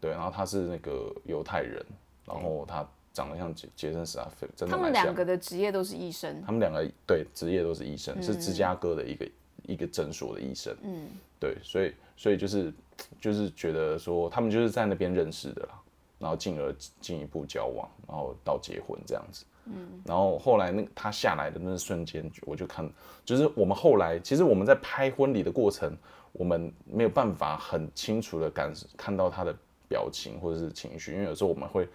[0.00, 1.84] 对，然后他是那个犹太人，
[2.26, 5.14] 然后他长得像杰杰森·史塔菲，真的他们两。
[5.14, 6.42] 个的职业都是医生。
[6.44, 9.28] 他们两个对职业都是医生，是芝加哥的一个
[9.62, 10.76] 一个诊所的医生。
[10.82, 11.06] 嗯，
[11.38, 12.72] 对，所以所以就是
[13.20, 15.80] 就是觉得说他们就是在那边认识的啦，
[16.24, 19.44] 然后进而进一步交往，然后到结婚这样子。
[19.66, 22.90] 嗯，然后后来那他下来的那瞬间，我就看，
[23.26, 25.94] 就是我们后来其实我们在拍婚礼的过程，
[26.32, 29.54] 我们没有办法很清楚的感看到他的
[29.86, 31.86] 表情或者是情绪，因为有时候我们会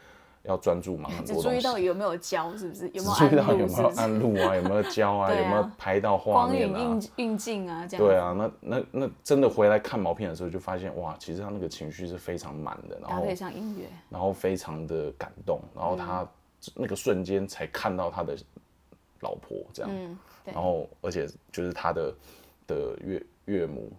[0.43, 1.60] 要专注忙很只多东西。
[1.62, 2.89] 注意到有没有焦，是不是？
[2.93, 3.88] 有没有 注意到，有没有？
[3.97, 6.99] 按录啊，有没有 焦啊，啊有没有拍到画光影面啊？
[7.17, 8.06] 运运镜啊，这样。
[8.06, 16.28] 对啊，那那那真的回来看毛片的时候，就发现哇，其实他那个情绪是非常满的，然后搭配上音乐，然后非常的感动，然后他
[16.75, 18.38] 那个瞬间才看到他的
[19.21, 22.13] 老婆这样，嗯，然后而且就是他的
[22.67, 23.91] 的岳岳母，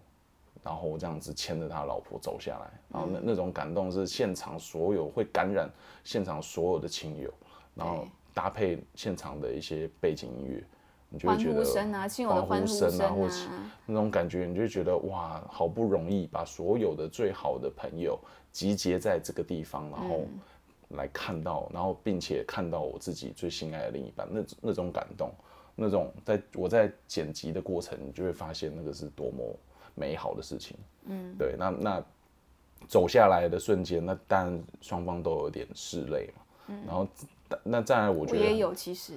[0.63, 5.69] 然后这样子牵着他老婆走下来，然后那那种感动是现场所有会感染
[6.03, 7.33] 现场所有的亲友，
[7.73, 10.63] 然后搭配现场的一些背景音乐，
[11.09, 18.19] 你就会欢觉得呼声啊，亲友的欢呼声声啊，或是啊，那种感觉，你就会觉得哇，好不容易把所有的最好的朋友
[18.51, 20.25] 集结在这个地方，然后
[20.89, 25.31] 来看到，然后并且看到我自己最心爱的另一半，那那种感动，
[25.75, 29.59] 那种在我在剪辑的过程，你就会发现那个是多么
[29.95, 30.77] 美好的事情。
[31.05, 32.03] 嗯，对，那那
[32.87, 36.41] 走下来的瞬间，那当然双方都有点拭泪嘛。
[36.67, 37.07] 嗯然后
[37.63, 39.13] 那再来，我觉得我也有，其实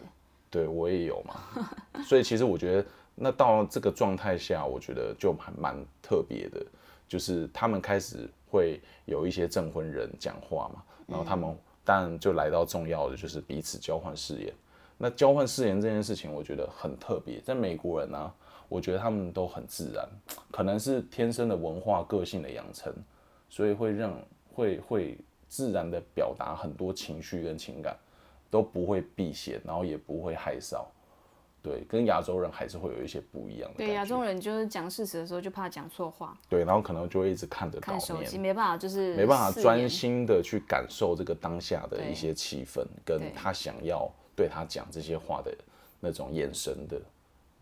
[0.51, 1.35] 对我也有嘛，
[2.05, 6.65] 所以其实我觉得，那到这个状态下，我觉得就还蛮特别的，
[7.07, 14.53] 就是他们开始会有一些证婚人讲话嘛，然后他们当然就来到重要的，就是彼此交换誓言。
[14.99, 18.35] 那交换誓言这件事情，我觉得很特别，在美国人呢、啊，
[18.69, 20.09] 我觉得他们都很自然，
[20.51, 22.93] 可能是天生的文化个性的养成，
[23.49, 24.15] 所以会让
[24.53, 27.97] 会会自然的表达很多情绪跟情感。
[28.51, 30.85] 都不会避嫌，然后也不会害臊。
[31.61, 33.79] 对，跟亚洲人还是会有一些不一样的。
[33.79, 45.53] 对亚洲人就是讲事实的时候就怕讲错话，对，然后可能就会一直看着稿看手机，没办法，就是没办法专心的去感受这个当下的一些气氛，跟他想要对他讲这些话的
[45.99, 47.01] 那种眼神的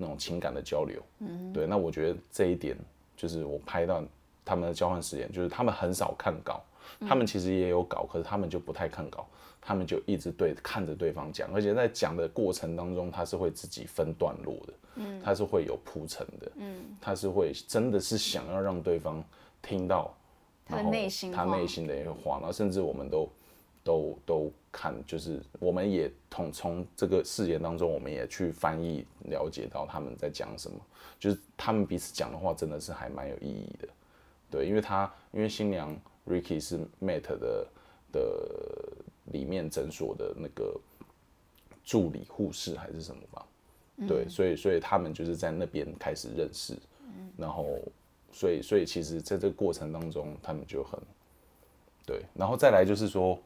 [0.03, 1.01] 那种情感的交流。
[1.21, 2.77] 嗯，对，那我觉得这一点
[3.17, 4.05] 就是我拍到
[4.45, 6.61] 他们的交换实验，就是他们很少看稿，
[7.09, 9.27] 他们其实也有稿，可是他们就不太看稿，
[9.61, 19.23] 他们就一直对看着对方讲，而且在讲的过程当中，他是会自己分段落的，嗯，他是会有铺陈的，嗯，他是会真的是想要让对方
[19.63, 20.13] 听到
[20.67, 23.29] 他的内心话他内心的一些话，然后甚至我们都
[23.85, 30.81] 都都看，就是我们也从从这个事件当中，我们也去翻译了解到他们在讲什么，
[31.21, 33.89] 就是他们彼此讲的话真的是还蛮有意义的，
[34.51, 35.95] 对，因为他因为新娘
[36.27, 37.67] Ricky 是 Mate 的
[38.11, 38.93] 的
[39.27, 40.75] 里面诊所的那个
[41.85, 43.47] 助理护士还是什么吧，
[44.09, 46.75] 对，所以所以他们就是在那边开始认识，
[47.37, 47.79] 然后
[48.33, 50.99] 所以所以其实在这个过程当中，他们就很
[52.07, 53.39] 对，然后再来就是说，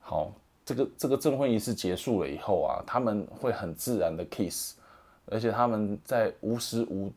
[0.00, 0.30] 好，
[0.66, 4.74] 这个这个证婚仪式结束了以后啊，他们会很自然的 kiss，
[5.26, 7.10] 而且他们在无时无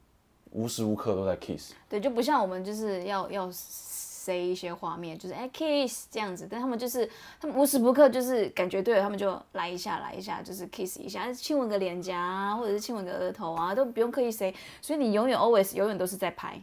[0.51, 7.09] 无时无刻都在 kiss，对，就不像我们就是要要塞一些画面，就是哎 kiss 这样子，但他们就是
[7.41, 16.61] 他们无时不刻就是感觉对了，他们就来一下来一下，就是 kiss 一下，亲吻个脸颊啊，或者是亲吻个额头啊，都不用刻意塞，所以你永远 always 永远都是在拍。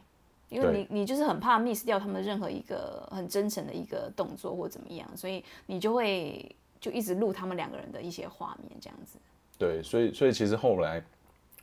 [0.49, 9.19] 因为你你就是很怕 miss 掉他们任何一个很真诚的一个动作或怎么样，所以你就会就一直录他们两个人的一些画面这样子。
[9.59, 11.03] 对，所以所以其实后来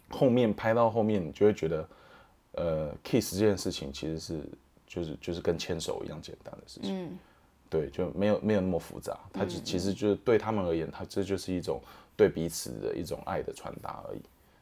[0.09, 1.89] 后面拍到后面，你就会觉得，
[2.53, 4.41] 呃，kiss 这件事情其实是
[4.87, 7.17] 就是就是跟牵手一样简单的事情，嗯，
[7.69, 11.81] 对，就没有没有那么复杂，它就其实就是对他们而言，它这就是一种
[12.15, 14.21] 对彼此的一种爱的传达而已。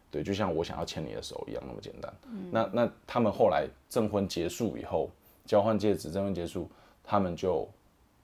[0.10, 2.14] 对，就像我想要牵你的手一样那么简单。
[2.52, 5.10] 那那他们后来证婚结束以后，
[5.46, 6.70] 交换戒指，证婚结束，
[7.02, 7.66] 他们就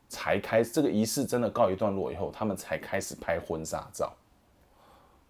[0.09, 4.13] 才开这个仪式真的告一段落以后，他们才开始拍婚纱照。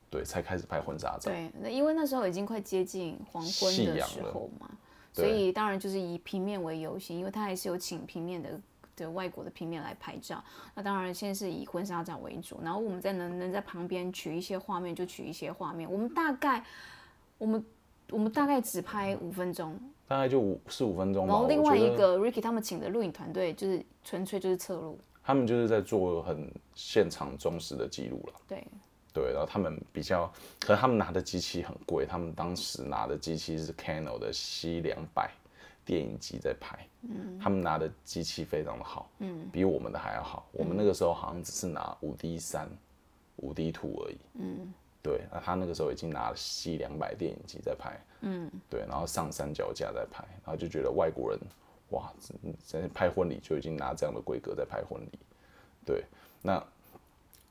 [0.10, 1.30] 对，才开始拍婚纱照。
[1.30, 4.70] 对，那因为那时候已经快接近黄昏的时候嘛，
[5.12, 8.50] 所以当然就是以平面为优先，因为他还是有请平面的
[8.96, 10.42] 的外国的平面来拍照。
[10.74, 15.92] 那当然现在是以婚纱照为主，然后我们在能能在旁边取一些画面就取一些画面。
[15.92, 16.64] 我们大概
[17.38, 17.66] 我们
[18.10, 21.34] 我们大概只拍五分钟，大概就五四五分钟吧。
[21.34, 28.34] 然后另外一个 Ricky 他们请的录影团队就是纯粹就是侧录，他们就是在做很现场忠实的记录了。
[28.48, 28.66] 对，
[29.14, 35.32] 对，然后他们比较，可是他们拿的机器很贵，他们当时拿的机器是 Canon 的 C 两百
[35.84, 40.48] 电影机在拍，嗯，他们拿的机器非常的好，嗯，比我们的还要好。
[40.52, 42.70] 我们那个时候好像只是拿五 D 三、
[43.38, 44.74] 五 D two 而已，嗯，
[45.08, 51.40] 对，那他那个时候已经拿了 C 两百电影机在拍，嗯，对，然后上三脚架在拍，然后就觉得外国人，
[51.92, 52.12] 哇，
[52.66, 55.20] 在拍婚礼就已经拿这样的规格在拍婚礼，
[55.86, 56.04] 对，
[56.42, 56.62] 那。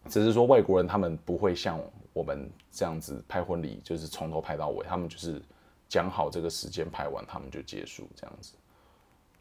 [0.08, 1.80] 只是说外国人他们不会像
[2.12, 5.42] 我们这样子拍婚礼，就是从头拍到尾，他们就是
[5.88, 8.52] 讲好这个时间拍完，他们就结束这样子。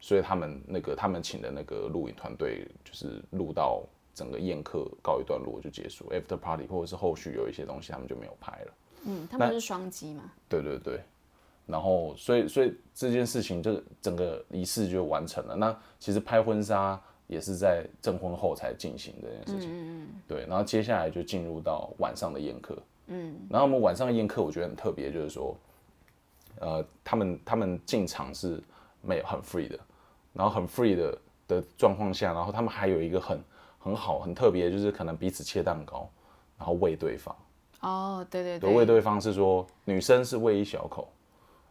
[0.00, 3.84] 所以他们那个他们请的那个录影团队，就是录到
[4.16, 8.72] 整个宴客告一段落就结束，after party 或者是后续有一些东西他们就没有拍了。
[9.04, 11.00] 嗯，他们是双击嘛，对对对，
[11.66, 15.54] 然后所以所以这件事情就整个仪式就完成了。
[15.54, 19.70] 那其实拍婚纱也是在证婚后才进行这件事情。
[19.70, 22.76] 嗯嗯对，然后接下来就进入到晚上的宴客。
[23.08, 25.56] 嗯，然后我们晚上的宴客我觉得很特别，就是说，
[26.58, 28.60] 呃，他们他们进场是
[29.02, 29.78] 没有很 free 的，
[30.32, 33.38] 然后很 free 的的状况下，然后他们还有一个很
[33.86, 36.10] 很好很特别，就是可能彼此切蛋糕，
[36.58, 37.36] 然后喂对方。
[37.82, 41.08] 哦，对对对，喂对方是说女生是喂一小口，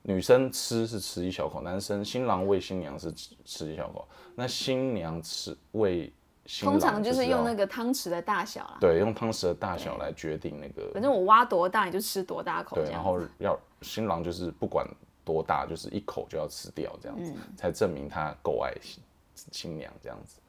[0.02, 6.14] 女生吃是吃一小口，男生新郎喂新娘是吃吃一小口，那新娘吃喂
[6.62, 8.78] 通常就是用那个汤匙的大小啦。
[8.80, 14.88] 对用汤匙的大小来决定那个反正我挖多大你就吃多大口对，然后要新郎就是不管
[15.26, 19.04] 多大，就是一口就要吃掉这样子，嗯才证明他够爱新
[19.52, 20.40] 新娘这样子。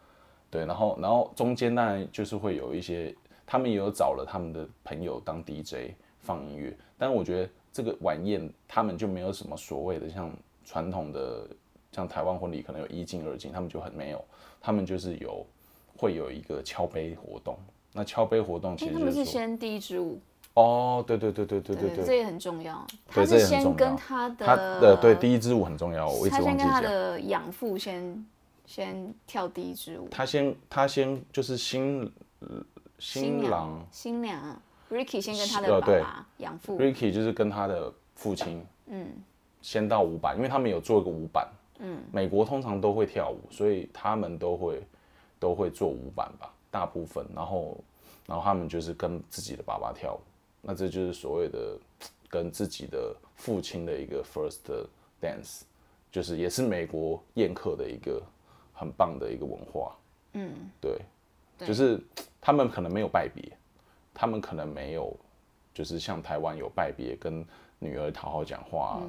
[0.56, 3.14] 对，然后然后中间当然就是会有一些，
[3.46, 10.30] 他们也有找了他们的朋友当 DJ 放音乐，但我觉得这个晚宴他们就没有什么所谓的像
[10.64, 11.46] 传统的
[11.92, 14.24] 像台湾婚礼可能有一进二进，他们就很没有，
[14.62, 15.44] 他们就是有
[15.94, 17.58] 会有一个敲杯活动。
[17.92, 20.18] 那敲杯活动其哎他们实就是先第一支舞，
[20.54, 22.86] 哦，对对对对对对对，这也很重要。
[23.06, 26.80] 他是先跟他的他的对第一支舞很重要，我一直他先跟他。
[26.80, 28.24] 的养父先
[28.66, 32.62] 先跳第一支舞，他先他先就是新呃
[32.98, 33.86] 新郎。
[33.90, 34.62] 新娘啊。
[34.88, 39.08] Ricky 先跟他的爸爸养父，Ricky 就是跟他的父亲，嗯，
[39.60, 41.48] 先到舞板，因为他们有做一个舞板，
[41.80, 44.80] 嗯，美国通常都会跳舞，所以他们都会
[45.40, 47.76] 都会做舞板吧，大部分，然后
[48.28, 50.20] 然后他们就是跟自己的爸爸跳舞，
[50.62, 51.76] 那这就是所谓的
[52.28, 54.60] 跟自己的父亲的一个 first
[55.20, 55.62] dance，
[56.12, 58.22] 就是也是美国宴客的一个
[58.78, 59.96] 很棒的一个文化，
[60.34, 61.00] 嗯，对，
[61.56, 61.66] 对。
[61.66, 61.98] 就是
[62.40, 63.50] 他们可能没有拜别，
[64.12, 65.16] 他们可能没有，
[65.72, 67.44] 就是像台湾有拜别跟
[67.78, 69.00] 女儿讨好讲话、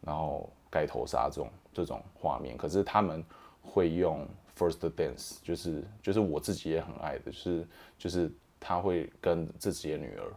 [0.00, 3.24] 然后盖头纱这种这种画面，可是他们
[3.62, 4.26] 会用
[4.58, 10.32] first dance，就是就是我自己也很爱的，就是就是他会跟自己的女儿，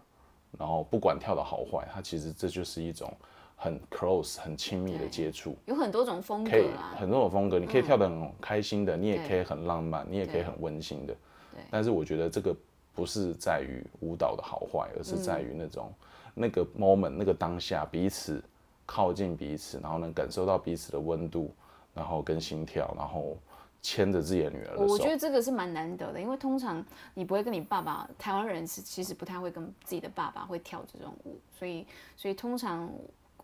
[0.59, 3.11] 然后不管跳的好坏，他其实这就是一种
[3.55, 5.55] 很 close 很亲密的接触。
[5.65, 11.15] 有很多种风可以格啊，很多种风格，你可以跳得很开心的，你也可以很浪漫，你也可以很温馨的
[11.53, 11.63] 对。
[11.71, 12.55] 但是我觉得这个
[12.93, 15.91] 不是在于舞蹈的好坏，而是在于那种、
[16.33, 18.43] 那个 moment 那个当下彼此
[18.85, 21.51] 靠近彼此，然后能感受到彼此的温度，
[21.93, 23.37] 然后跟心跳，然后
[23.81, 25.09] 牵着自己的女儿的手我我觉。
[25.09, 26.83] 得这个是蛮难得的，因为通常
[27.13, 31.85] 你不会跟你爸爸，台湾人是其实不太会跟自己的爸爸会跳这种舞，所以
[32.15, 32.89] 所以通常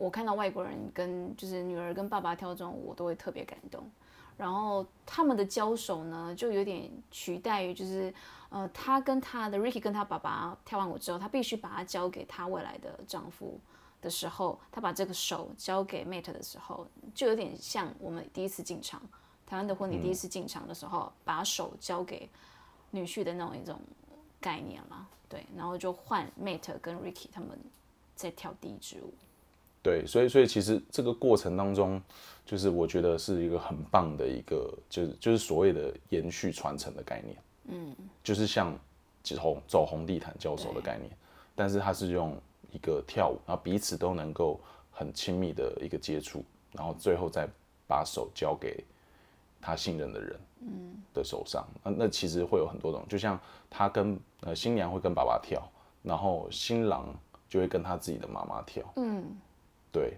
[0.01, 3.87] 我看到外国人跟就是女儿跟爸爸跳这种舞，我都会特别感动。
[4.35, 8.11] 然后他们的交手呢，就有点取代于就是
[8.49, 13.59] 呃，她跟她的 Ricky 跟她爸爸跳完舞之后，她必须把它交给她未来的丈夫
[14.01, 18.99] 的时候，她把这个手交给 Mate 的时候，就有点像我们第一次进场。
[19.45, 22.27] 台湾的婚礼第一次进场的时候，把手交给
[22.89, 23.79] 女婿的那种一种
[24.39, 27.49] 概念嘛，对，然后就换 Mate 跟 Ricky 他们
[28.15, 29.13] 在跳第一支舞，
[29.83, 32.01] 对，所以所以其实这个过程当中，
[32.45, 38.77] 就是我觉得是一个很棒的一个，就是就是所谓的延续传承的概念，嗯，就是像
[39.23, 41.09] 走走红地毯交手的概念，
[41.55, 42.37] 但是它是用
[42.71, 44.59] 一个跳舞，然后彼此都能够
[44.91, 47.47] 很亲密的一个接触，然后最后再
[47.87, 48.83] 把手交给
[49.59, 55.61] 他信任的人，嗯，的手上，那那其实会有很多种，就像他跟呃新娘会跟爸爸跳，
[56.03, 57.13] 然后新郎
[57.49, 59.23] 就会跟他自己的妈妈跳，嗯，
[59.91, 60.17] 对，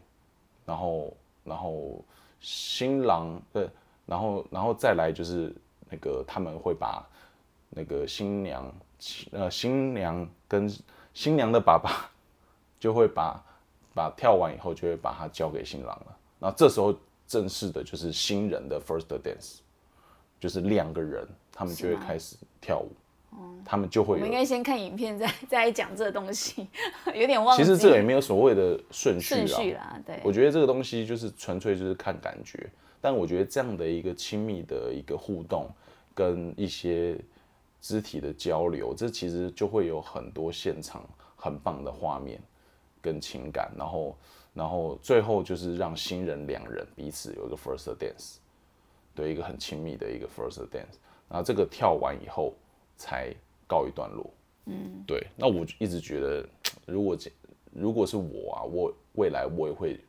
[0.66, 1.14] 然后
[1.44, 2.04] 然后
[2.40, 3.70] 新郎对，
[4.06, 5.54] 然后然后再来就是
[5.90, 7.06] 那个他们会把
[7.70, 8.74] 那个新娘
[9.32, 10.72] 呃新娘跟
[11.14, 12.12] 新娘的爸爸
[12.80, 13.44] 就会把
[13.94, 16.94] 把跳完以后就会把它交给新郎了，那这时候
[17.28, 19.60] 正式的就是新人的 first dance，
[20.40, 22.92] 就是两个人他们就会开始跳舞，
[23.66, 26.68] 他们就会有我们应该先看影片再 再来讲这个东西，
[27.16, 27.64] 有点忘记。
[27.64, 32.70] 其实这个也没有所谓的顺序顺啦，序啦，对，我觉得这个东西就是纯粹就是看感觉，
[33.00, 35.70] 但我觉得这样的一个亲密的一个互动，
[36.14, 37.18] 跟一些
[37.82, 41.04] 肢体的交流，这其实就会有很多现场
[41.36, 42.40] 很棒的画面
[43.02, 44.18] 跟情感，然后
[44.54, 48.36] 然后最后就是让新人两人彼此有一个 first dance，
[49.16, 52.54] 对一个很亲密的一个 first dance，然后这个跳完以后
[52.98, 53.34] 才
[53.68, 54.30] 告一段落。
[54.66, 56.48] 嗯，对，那我一直觉得，
[56.86, 57.32] 如果这
[57.72, 60.00] 如果是我啊，我未来我也会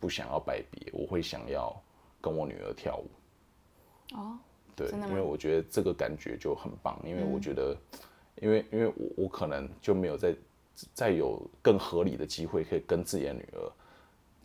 [0.00, 1.74] 不想要拜别，我会想要
[2.20, 4.16] 跟我女儿跳舞。
[4.16, 4.38] 哦，
[4.74, 7.76] 对，因为我觉得这个感觉就很棒，因为我觉得，
[8.40, 10.34] 因为因为我我可能就没有再
[10.94, 13.72] 再有更合理的机会可以跟自己的女儿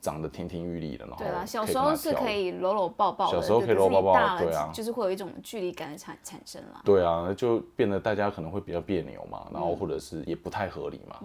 [0.04, 4.70] 长得亭亭玉立的，然后对啊，小以时候是可以搂搂抱抱的，小时候可以搂抱抱对啊。
[4.74, 6.82] 就是会有一种距离感的产产生了。
[6.84, 11.22] 对啊，那就变得大家可能会比较别扭嘛，然嗯后或者是也不太合理嘛，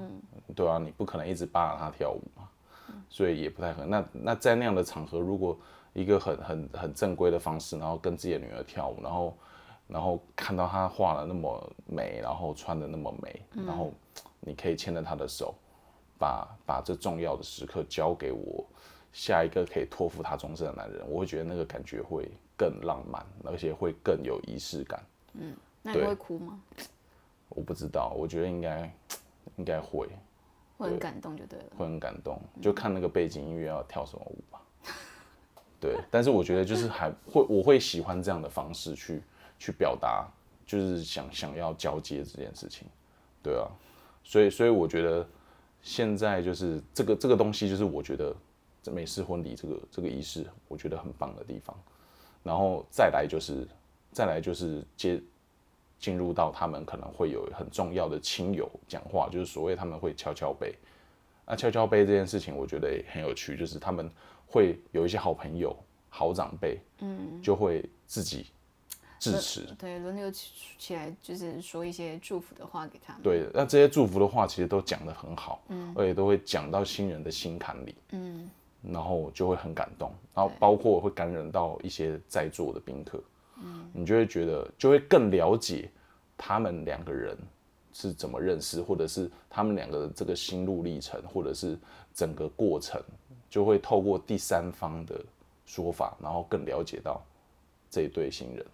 [0.54, 2.48] 对啊，你不可能一直扒着他跳舞嘛，
[2.90, 3.90] 嗯所以也不太合理。
[3.90, 5.58] 那那在那样的场合，如果
[5.92, 9.36] 一个很很很正规的方式，然后跟自己的女儿跳舞，然后
[9.88, 13.66] 然后看到她画的那么美，然后穿的那么美，嗯。
[13.66, 13.92] 然后
[14.38, 15.52] 你可以牵着她的手，
[16.18, 18.64] 把把这重要的时刻交给我
[19.12, 25.02] 下一个可以托付他终身的男人，我会觉得那个感觉会更浪漫，而且会更有仪式感。
[25.34, 26.60] 嗯那你对会哭吗？
[27.50, 28.92] 我不知道，我觉得应该
[29.56, 30.08] 应该会
[30.76, 31.66] 会很感动就对了。
[31.76, 34.60] 会很感动，就看那个背景音乐要跳什么舞吧。
[35.80, 39.22] 对，但是我觉得就是还会，我会喜欢这样的方式去
[39.58, 40.28] 去表达，
[40.66, 42.86] 就是想想要交接这件事情。
[43.42, 43.70] 对啊，
[44.24, 45.26] 所以所以我觉得
[45.82, 48.34] 现在就是这个这个东西，就是我觉得
[48.82, 51.76] 这美式婚礼这个这个仪式，我觉得很棒的地方。
[52.42, 53.66] 然后再来就是
[54.12, 55.20] 再来就是接
[55.98, 60.74] 进入到他们可能会有很重要的亲友讲话，就是所谓他们会敲敲杯。
[61.46, 64.10] 那敲敲杯这件事情，我觉得也很有趣，就是他们
[64.46, 65.76] 会有一些好朋友、
[66.08, 68.46] 好长辈，嗯，就会自己
[69.18, 69.62] 支持。
[69.78, 73.22] 对，轮流起起来，就是说一些祝福的话给他们。
[73.22, 78.48] 对，那这些祝福的话其实都讲得很好，嗯，而且都会讲到新人的心坎里，嗯，
[78.82, 83.22] 然后就会很感动，然后包括会感染到一些在座的宾客，
[83.62, 85.90] 嗯，你就会觉得就会更了解
[86.36, 87.36] 他们两个人
[87.92, 91.76] 是怎么认识，或者是他们两个的这个心路历程，或者是
[92.14, 93.02] 整个过程，
[93.50, 95.20] 就会透过第三方的
[95.66, 97.20] 说法，然后更了解到
[97.90, 98.64] 这一对新人。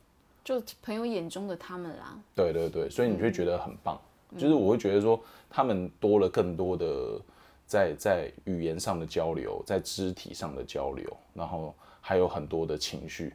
[0.44, 2.16] 就朋友眼中的他们啦。
[2.34, 3.98] 对对对，所以你会觉得很棒，
[4.36, 5.18] 就是我会觉得说
[5.48, 7.20] 他们多了更多的
[7.66, 13.32] 在在语言上的交流，在肢体上的交流，然后还有很多的情绪，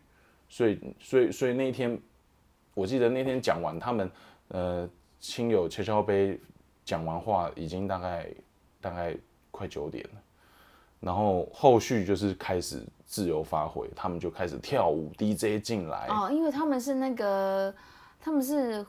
[0.47, 1.99] 所以所以所以那一天，
[2.75, 4.11] 我记得那天讲完他们
[4.49, 4.89] 呃
[5.19, 6.39] 亲友切敲杯
[6.85, 8.31] 讲完话，已经大概
[8.79, 9.17] 大概
[9.49, 10.21] 快九点了，
[10.99, 12.83] 然后后续就是开始。
[13.11, 16.05] 自由发挥，他们就开始跳舞，DJ 进来。
[16.09, 17.73] 哦，因为他们是那个，
[18.21, 18.85] 他们是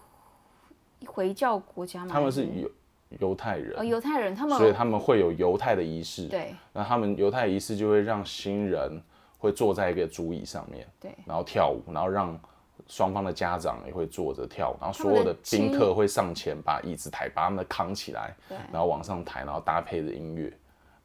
[1.07, 2.11] 回教国家嘛。
[2.13, 2.71] 他们是犹
[3.19, 3.81] 犹太人。
[3.81, 6.27] 哦，犹太人，他们所以他们会有犹太的仪式。
[6.27, 6.55] 对。
[6.75, 9.03] 那他们犹太仪式就会让新人
[9.39, 12.39] 会坐在一个竹椅上面，对，然后跳舞，然后让
[12.87, 20.53] 双方的家长也会坐着跳，然后所有的宾客会上前把椅子抬，把他们扛起来，对，然后往上抬，然后搭配着音乐。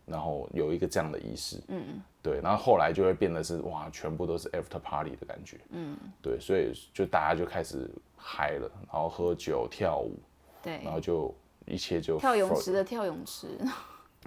[0.06, 10.16] 然后有一个这样的仪式，嗯，对，然后后来就会变得是哇，全部都是 after party 的感觉，嗯，对，所以就大家就开始嗨了，然后喝酒跳舞，
[10.62, 11.34] 对，然后就
[11.66, 13.48] 一切就跳泳池的跳泳池，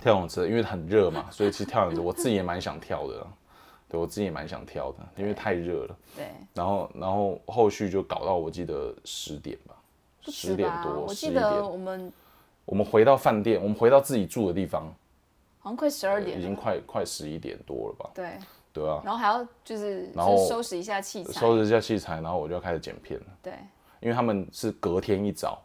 [0.00, 3.24] 跳泳池，因为很热嘛，所以其实跳泳池我自己也蛮想跳的，
[3.88, 9.76] 对我自己也蛮想跳的，因为太热了，对，然后然后后续就搞到我记得十点吧，
[10.22, 12.12] 十点多，我记得我们
[12.64, 14.92] 我们回到饭店，我们回到自己住的地方。
[15.60, 18.10] 好像快十二点，已经快快十一点多了吧？
[18.14, 18.38] 对，
[18.72, 19.02] 对啊。
[19.04, 23.26] 然后还要就是然后收拾一下器材，收拾一下器材，然后我就要开始剪片了。
[23.42, 23.52] 对，
[24.00, 25.62] 因为他们是隔天一早，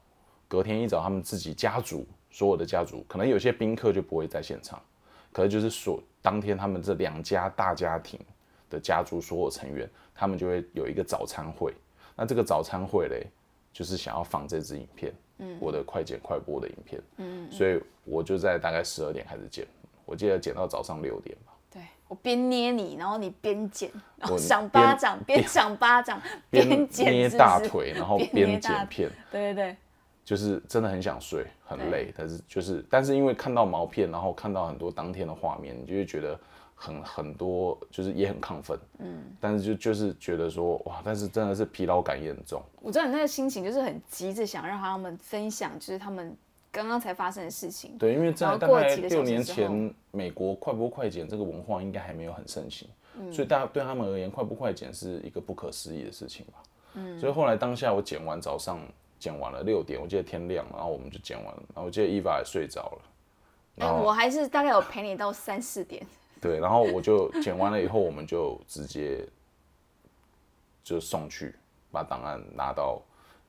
[0.47, 4.81] 隔天一早他们自己家族所有的家族，可能有些宾客就不会在现场，
[5.31, 8.19] 可能就是所当天他们这两家大家庭
[8.69, 11.73] 的家族所有成员，他们就会有一个早餐会。
[12.15, 13.27] 那这个早餐会嘞，
[13.71, 19.67] 就是想要放这支影片，嗯，我的快剪快播的影片，嗯，所以我就在大概十二点开始剪。
[20.05, 21.53] 我记得剪到早上六点吧。
[21.71, 29.09] 对我边捏你，然后你边剪，然后赏巴掌，边赏巴掌， 边剪捏大腿，然后边剪片。
[29.31, 29.77] 对对对，
[30.23, 36.39] 就是真的很想睡，很累，但是就是，但是因为看到毛片，然后看到很多当天的画面，你就会觉得
[36.75, 38.77] 很很多，就是也很亢奋。
[38.99, 39.23] 嗯。
[39.39, 42.61] 但是就就是觉得说哇，但是真的是疲劳感也很重。
[42.81, 46.37] 我知道你那个心情就是很急着想让他们分享，就是他们。
[46.73, 52.89] 刚刚才发生的事情，对，因为在大概六年前，美国快播快剪这个文化应该还没有很盛行，
[53.31, 56.53] 所以大家对他们而言，快播快剪是一个不可思议的事情吧。
[56.95, 58.79] 嗯，所以后来当下我剪完，早上
[59.19, 63.01] 剪完了六点，我记得天亮，然后我们就剪完了，然后我记得伊娃也睡着了，
[63.85, 66.03] 哎，我还是大概有陪你到三四点。
[66.41, 69.23] 对，然后我就剪完了以后，我们就直接
[70.83, 71.53] 就送去
[71.91, 72.99] 把档案拿到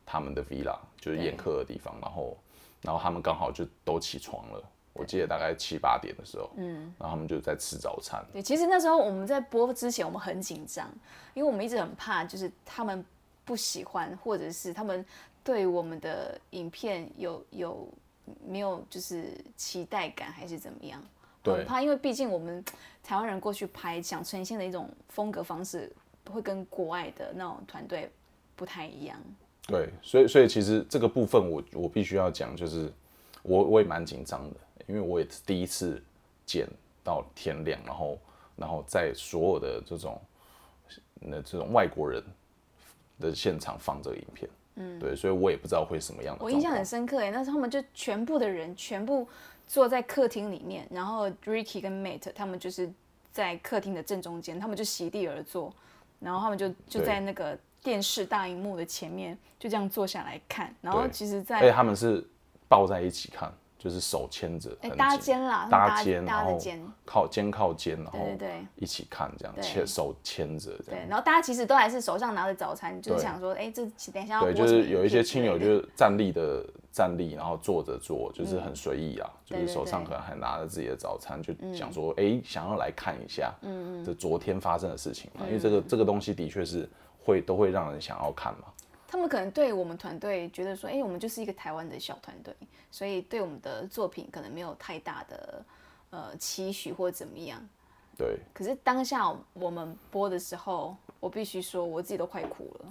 [0.05, 2.37] 他们的 villa，就是宴客的地方，然后。
[2.85, 4.63] 然后他们刚好就都起床了，
[4.93, 8.25] 我记得大概七八点的时候，嗯，然后他们就在吃早餐。
[8.33, 10.89] 对，其实那时候我们在播之前，我们很紧张，
[11.33, 13.05] 因为我们一直很怕，就是他们
[13.45, 15.05] 不喜欢，或者是他们
[15.43, 17.89] 对我们的影片有有
[18.47, 21.03] 没有就是期待感，还是怎么样？
[21.43, 22.65] 很怕，因为毕竟我们
[23.03, 25.91] 台湾人过去拍，想呈现的一种风格方式，
[26.31, 28.11] 会跟国外的那种团队
[28.57, 29.19] 不太一样。
[29.67, 32.93] 对，所以所以其实这个部分我我必须要讲，就是
[33.43, 34.57] 我我也蛮紧张的，
[34.87, 36.03] 因为我也是第一次
[36.45, 36.69] 剪
[37.03, 38.19] 到天亮，然后
[38.57, 40.21] 然后在所有的这种
[41.19, 42.23] 那这种外国人
[43.19, 46.45] 的现场放这个影片，嗯，对，所以我也不知道会什么样的。
[46.45, 49.27] 我印象很深刻哎，那时候他们就全部的人全部
[49.67, 52.93] 坐在客厅里面，然后 Ricky 跟 Mate 他们就是
[53.33, 55.75] 在客厅的正中间，他们就席地而坐，
[56.21, 57.59] 然后他们就就在那个。
[57.85, 62.27] 电视大荧幕的前面就这样坐下来看，然后其实，在而且他们是
[62.67, 71.03] 抱在一起看，就是手牵着，搭肩啦，搭肩，搭的肩，靠肩靠肩，然后对对一起看这样，牵手牵着这样。
[71.03, 86.89] 对，然后大家其实都还是手上拿着早餐，就是想说，哎，这等一下要对，就是有一些亲友就是站立的站立，然后坐着坐，就是很随意啊，就是手上可能还拿着自己的早餐，就想说，哎，想要来看一下，嗯嗯，这昨天发生的事情嘛，因为这个这个东西的确是。
[87.25, 88.65] 会都会让人想要看吗？
[89.07, 92.53] 他们可能对我们团队觉得说，哎，我们就是一个台湾的小团队，
[92.91, 95.65] 所以对我们的作品可能没有太大的
[96.11, 97.61] 呃期许或怎么样。
[98.19, 98.39] 对。
[98.53, 102.87] 可是当下我们播的时候，我必须说，我自己都快哭了。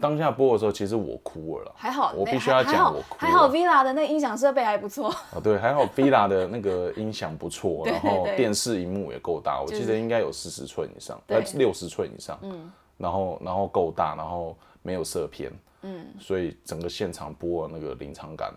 [0.00, 1.72] 当下播的时候，其实我哭了啦。
[1.76, 11.20] 还好，我必须要讲我哭还好，Villa 的那个音响设备还不错，哦，对，还好 Villa 的那个音响不错， 然后对电视荧幕也够大，我就是记得应该有四十寸以上，
[11.54, 18.54] 六十寸以上，嗯，然后然后够大，然后没有色偏，嗯，所以整个现场播的那个临场感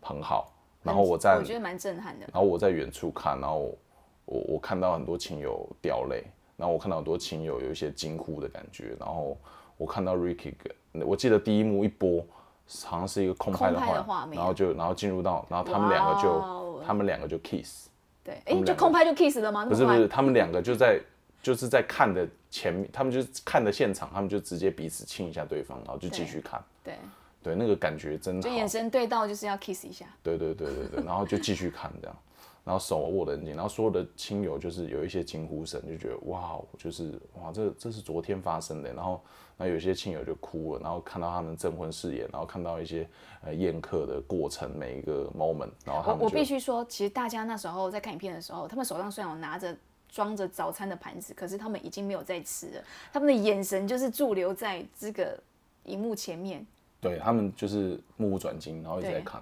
[0.00, 0.52] 很好。
[0.82, 2.26] 然后我在我觉得蛮震撼的。
[2.32, 3.76] 然后我在远处看，然后
[4.24, 6.24] 我我看到很多亲友掉泪，
[6.56, 9.36] 然后我看到很多亲友有一些惊呼的感觉，然后
[9.76, 10.54] 我看到 Ricky，
[11.04, 12.24] 我记得第一幕一播，
[12.84, 17.88] 好像是一个空拍的画画面然后就然后进入到，然后他们两个就哦他们两个就 kiss，
[18.24, 19.66] 对，哎，就空拍就 kiss 了吗？
[19.66, 20.98] 不是不是，他们两个就在
[21.42, 26.98] 就是在看的前面，他们就是看的现场，他们就直接彼此亲一下对方，然后就继续看，对，
[27.42, 28.68] 对，那个感觉真好就眼。
[28.68, 30.06] 神对到就是要 kiss 一下。
[30.22, 32.16] 对对对对对，然后就继续看这样，
[32.64, 39.20] 然后手握得很紧，然后所有的亲友就是有一些惊呼声，就觉得哇，就是哇，这这是昨天发生的，然后
[39.56, 43.08] 然后有些亲友就哭了，然后看到他们证婚誓言，然后看到一些
[43.42, 49.76] 呃宴客的过程每一个 moment，然后他我我们就必须说，其实大家那时候在看影片的时候，他们手上虽然有拿着
[50.08, 52.82] 装着早餐的盘子，可是他们已经没有在吃了，
[53.12, 55.38] 他们的眼神就是驻留在这个
[55.84, 56.66] 荧幕前面。
[57.00, 59.40] 对他们就是目不转睛，然后一直在看，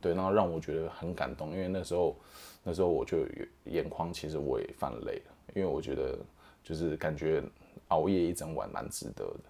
[0.00, 2.16] 对，然后让我觉得很感动，因为那时候
[2.62, 3.26] 那时候我就
[3.64, 6.16] 眼眶，其实我也泛泪了，因为我觉得
[6.62, 7.42] 就是感觉
[7.88, 9.40] 熬夜一整晚蛮值得的，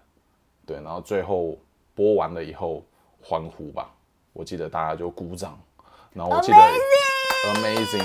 [0.65, 1.57] 对，然后最后
[1.93, 2.83] 播完了以后
[3.21, 3.89] 欢呼吧，
[4.33, 5.57] 我记得大家就鼓掌，
[6.11, 7.14] 然后我记得 amazing，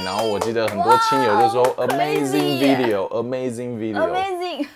[0.05, 4.66] 然后我记得很多亲友就说 amazing video，amazing video，Amazing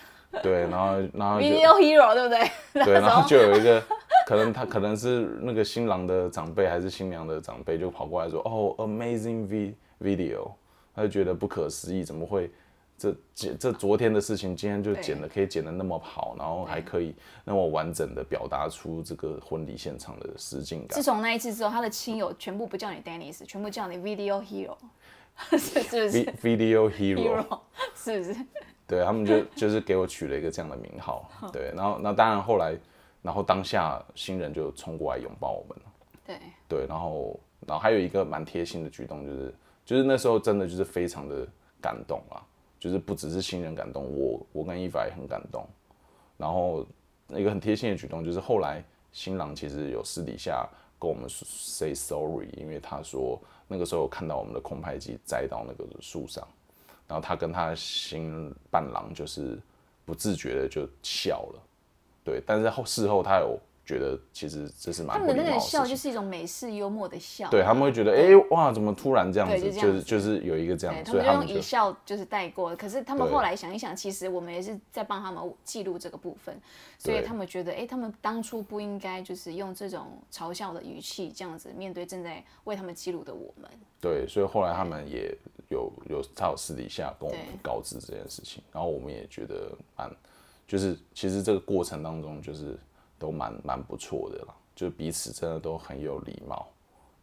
[0.43, 2.85] 对，然后然后就 video hero，对不对？
[2.85, 3.83] 对，然后就有一个，
[4.27, 10.51] 可能他可能是那个新郎的长辈还是新娘的长辈，就跑过来说：“哦，amazing v video。”
[10.97, 12.51] 他就觉得不可思议，怎么会
[12.97, 17.15] 这剪这昨天的事情，今天就剪的可以剪的那么好，然后还可以
[17.45, 21.03] 那么完整的表达出这个婚礼现场的实境感自。
[21.03, 24.77] 从那一次之后，他的亲友全部不叫你 Dennis，全部叫你 video hero，
[25.59, 27.59] 是是不是 video hero，hero？
[27.95, 28.37] 是不是？
[28.87, 32.77] 对他们就就是给我取了一个这样的名号，对，然后那当然后来，
[33.23, 35.93] 然后当下新人就冲过来拥抱我们了。
[36.27, 36.39] 对，
[36.69, 39.55] 对，然后然后还有一个蛮贴心的举动，就是
[39.87, 41.49] 就是那时候真的就是非常的
[41.81, 42.45] 感动啊，
[42.85, 45.67] 就是不只是新人感动，我我跟伊凡也很感动。
[46.37, 46.87] 然后
[47.29, 50.69] 一个很贴心的举动，就是后来新郎其实有私底下
[50.99, 56.47] 跟我们 say sorry，因为他说那个时候看到我们的空拍机栽到那个树上，
[57.09, 59.59] 然后他跟他新伴郎就是
[60.05, 61.63] 不自觉的就笑了，
[62.23, 65.95] 对，但是后事后他有觉得其实这是蛮他们那个笑就。
[65.95, 67.49] 是一种美式幽默的笑。
[67.49, 69.73] 对他们会觉得，哎、哇，怎么突然这样子？
[69.73, 76.55] 就是就是有一个这样对，，他们就用一笑就是带过，可是他们后来想一想，其实我们也是在帮他们记录这个部分，
[76.99, 83.71] 所以他们觉得，哎，他们当初不应该就是用这种嘲笑的语气这样子面对正在为他们记录的我们。
[84.01, 85.35] 对，所以后来他们也
[85.71, 90.11] 有有他有私底下跟我们告知这件事情，然后我们也觉得蛮，
[90.67, 92.77] 就是其实这个过程当中就是
[93.25, 96.69] 都蛮蛮不错的啦，就彼此真的都很有礼貌。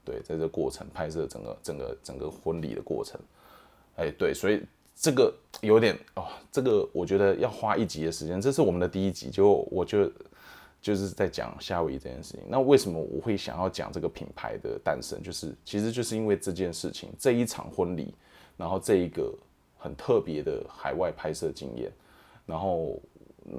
[0.04, 3.22] 对，在这过程拍摄整个整个整个婚礼的过程，
[3.98, 4.64] 哎、对，所以
[4.96, 5.32] 这个
[5.62, 10.12] 有点哦，这个我觉得要花一集的时间，这是我们的第一集，就我就
[10.82, 12.42] 就是在讲夏威夷这件事情。
[12.48, 15.22] 那为什么我会想要讲这个品牌的诞生？
[15.22, 18.16] 就是其实就是因为这件事情，这一场婚礼，
[18.58, 19.32] 然后这一个
[19.78, 21.92] 很特别的海外拍摄经验，
[22.48, 23.00] 然后、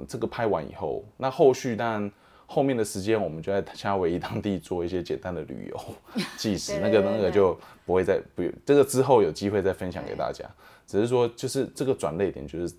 [0.09, 2.11] 这个拍完以后，那后续当然。
[2.45, 5.79] 后面的时间，我们就在夏威夷当地做一些简单的旅游
[6.37, 10.49] 纪实，那个那个就不会再不这个之后有机会再分享给大家。
[10.85, 12.75] 只是说，就是这个转捩点，就是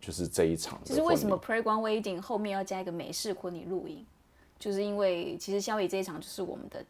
[0.00, 4.04] 就是这一场的婚礼就是为什么 Pre 光 Wedding 后面要加一个美式婚礼录影，
[4.58, 6.84] 就是因为其实夏威夷这一场就是我们的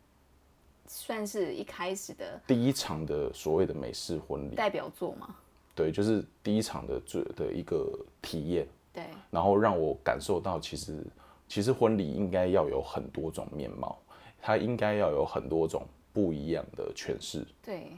[0.87, 5.37] 算是一开始的第一场的所谓的美式婚礼，代表作嘛。
[5.75, 7.87] 对，就是第一场的最的一个
[8.21, 11.05] 体验，对，然后让我感受到，其实
[11.49, 13.99] 其实婚礼应该要有很多种面貌，
[14.41, 15.83] 它应该要有很多种
[16.13, 17.47] 不一样的诠释。
[17.63, 17.93] 对，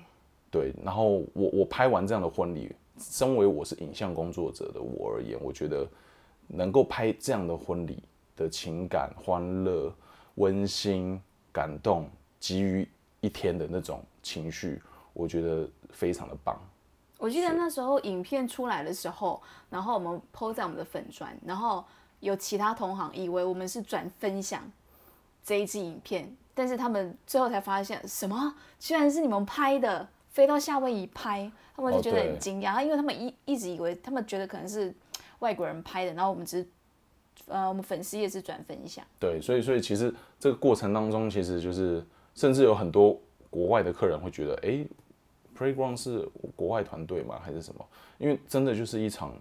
[0.50, 5.86] 对，然后我我拍完这样的婚礼，身为我是影像工作者的我而言，我觉得
[6.46, 8.02] 能够拍这样的婚礼
[8.36, 9.92] 的情感、欢乐、
[10.36, 11.20] 温馨、
[11.52, 12.88] 感动，基于
[13.20, 14.80] 一天的那种情绪，
[15.12, 16.58] 我觉得非常的棒。
[17.18, 21.84] 我记得那时候影片出来的时候，然后我们 PO 在我们的粉砖，然后
[22.20, 24.62] 有其他同行以为我们是转分享
[25.42, 34.94] 这一支影片，但是他们最后才发现，什么居然是你们拍的，飞到夏威夷拍，他们就觉得很惊讶，因为他们一一直以为他们觉得可能是
[35.40, 36.68] 外国人拍的，然后我们只是
[37.46, 39.04] 呃我们粉丝也是转分享。
[39.18, 42.04] 对，所以所以其实这个过程当中，其实就是
[42.34, 43.18] 甚至有很多
[43.48, 44.86] 国外的客人会觉得，哎
[45.58, 47.40] ，Playground 是国外团队吗？
[47.42, 47.84] 还是什么？
[48.18, 49.34] 因为真的就是一场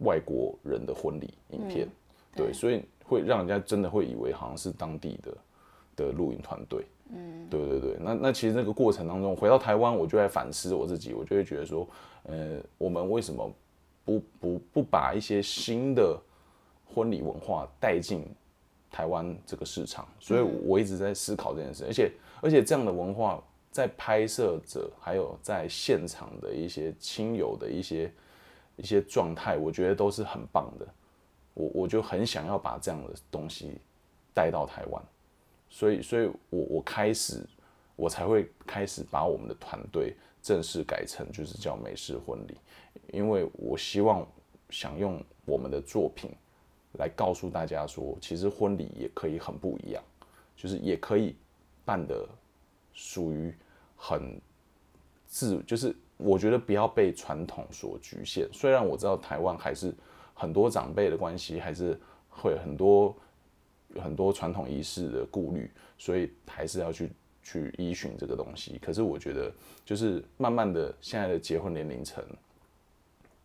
[0.00, 1.88] 外国人的婚礼影片，
[2.36, 5.36] 对，所以会让人家真的会以为好像是当地的
[5.96, 6.84] 的录影团队。
[7.14, 11.88] 嗯，对对对，那那其实那个过程当中，回到台湾，我就在反思我自己，我就会觉得说，
[12.24, 13.48] 呃，我们为什么
[14.04, 16.20] 不不不把一些新的
[16.84, 18.24] 婚礼文化带进
[18.90, 20.04] 台湾这个市场？
[20.18, 22.10] 所以我一直在思考这件事，而且
[22.40, 28.12] 而且这样的文化在拍摄者还有在现场的一些亲友的一些
[28.74, 30.86] 一些状态，我觉得都是很棒的。
[31.56, 33.78] 我我就很想要把这样的东西
[34.34, 35.02] 带到台湾。
[35.68, 37.44] 所以，所以我我开始，
[37.96, 42.56] 我才会开始把我们的团队正式改成就是叫美式婚礼，
[43.12, 44.24] 因为我希望
[44.70, 46.30] 想用我们的作品
[46.98, 50.02] 来告诉大家说，其实婚礼也可以很不一样，
[50.56, 51.34] 就是也可以
[51.84, 52.26] 办的
[52.92, 53.52] 属于
[53.96, 54.40] 很
[55.26, 58.48] 自，就是我觉得不要被传统所局限。
[58.52, 59.92] 虽然我知道台湾还是
[60.36, 61.98] 很多长辈的关系，还是
[62.30, 63.12] 会很多。
[64.02, 67.10] 很多传统仪式的顾虑，所以还是要去
[67.42, 68.78] 去依循这个东西。
[68.84, 69.50] 可是我觉得，
[69.86, 72.22] 就是慢慢的，现在的结婚年龄层，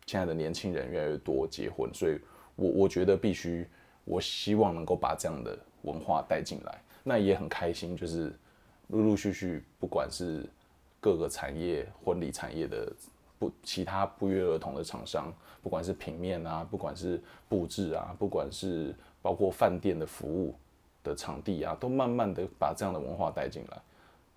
[0.04, 2.20] 现在的年轻人越来越多结婚，所以
[2.54, 3.66] 我我觉得必须，
[4.04, 6.82] 我希望能够把这样的文化带进来。
[7.02, 8.30] 那也很开心，就是
[8.88, 10.44] 陆陆续续，不管是
[11.00, 12.92] 各个产业婚礼产业的
[13.42, 15.34] 不其他不约而同的厂商，
[15.64, 20.54] 不管是平面啊，不管是布置啊，不管是包括饭店的服务
[21.02, 23.82] 的场地啊，都慢慢的把这样的文化带进来，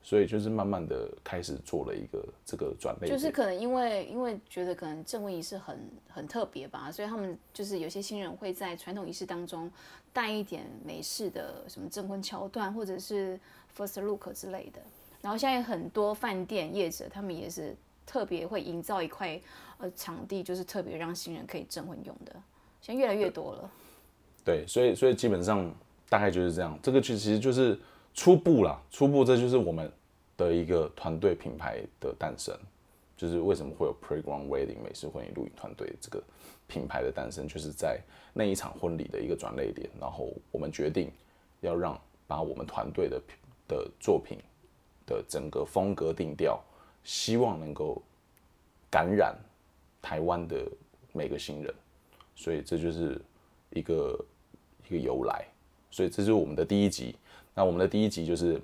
[0.02, 3.08] 所以就是慢慢的开始做了一个这个转类。
[3.08, 5.80] 就是可能因为因为觉得可能正婚仪式很
[6.10, 9.70] 很特别吧，所以他们就是有些新人会在传统仪式当中
[10.12, 13.40] 带一点美式的什么证婚桥段，或者是
[13.78, 14.82] first look 之类的。
[15.22, 17.76] 然后现在很多饭店业者他们也是
[18.06, 19.40] 特别会营造一块
[19.78, 22.36] 呃场地，就是特别让新人可以证婚用的，
[22.82, 23.72] 现在越来越多了。
[24.44, 25.74] 对，所以所以基本上
[26.08, 27.80] 大概就是这样，这个其实就是
[28.14, 29.92] 初步啦，初步这就是我们
[30.38, 32.56] 的一个团队品牌的诞生，
[33.18, 36.22] 就是为什么会有 Playground Wedding 美式婚礼录影团队这个
[36.68, 38.00] 品牌的诞生，就是在
[38.34, 41.12] 那一场婚礼的一个转捩点，然后我们决定
[41.62, 43.22] 要让把我们团队的
[43.68, 44.38] 的作品
[45.08, 46.64] 的整个风格定调，
[47.06, 48.02] 希望能够
[48.92, 49.34] 感染
[50.02, 50.70] 台湾的
[51.14, 51.74] 每个新人，
[52.36, 53.18] 所以这就是
[53.70, 54.20] 一个。
[54.88, 55.44] 一个由来，
[55.90, 57.16] 所以这是我们的第一集。
[57.56, 58.62] 那我们的第一集就是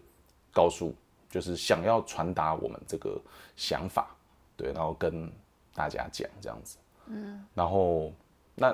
[0.54, 0.94] 告诉，
[1.32, 3.20] 就是想要传达我们这个
[3.56, 4.16] 想法，
[4.56, 5.28] 对，然后跟
[5.74, 6.78] 大家讲这样子。
[7.08, 7.44] 嗯。
[7.56, 8.14] 然后
[8.54, 8.72] 那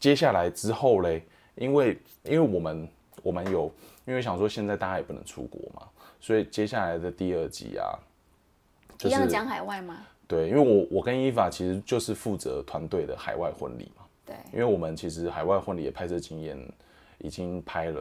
[0.00, 1.24] 接下来之后嘞，
[1.54, 2.88] 因为因为我们
[3.22, 3.72] 我们有，
[4.04, 5.88] 因为想说现在大家也不能出国嘛，
[6.20, 7.96] 所以接下来的第二集啊，
[9.08, 9.98] 一样讲海外吗？
[10.26, 14.04] 对，因为我我跟伊法其实就是负责团队的海外婚礼嘛。
[14.26, 16.58] 对，因为我们其实海外婚礼的拍摄经验
[17.18, 18.00] 已经拍了，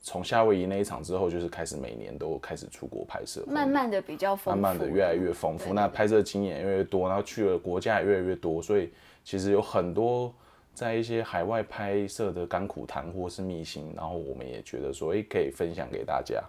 [0.00, 5.72] 从夏威夷那一场之后，就是开始每年都开始出国拍摄，慢慢的比较丰富，慢慢的越来越丰富。
[5.72, 8.90] 那拍摄经验越来越多，然后去了国家也越来越多，所以
[9.22, 10.34] 其实有很多
[10.74, 16.42] 在一些海外拍摄的甘苦谈或是秘辛，然后我们也觉得说，哎，可以分享给大家。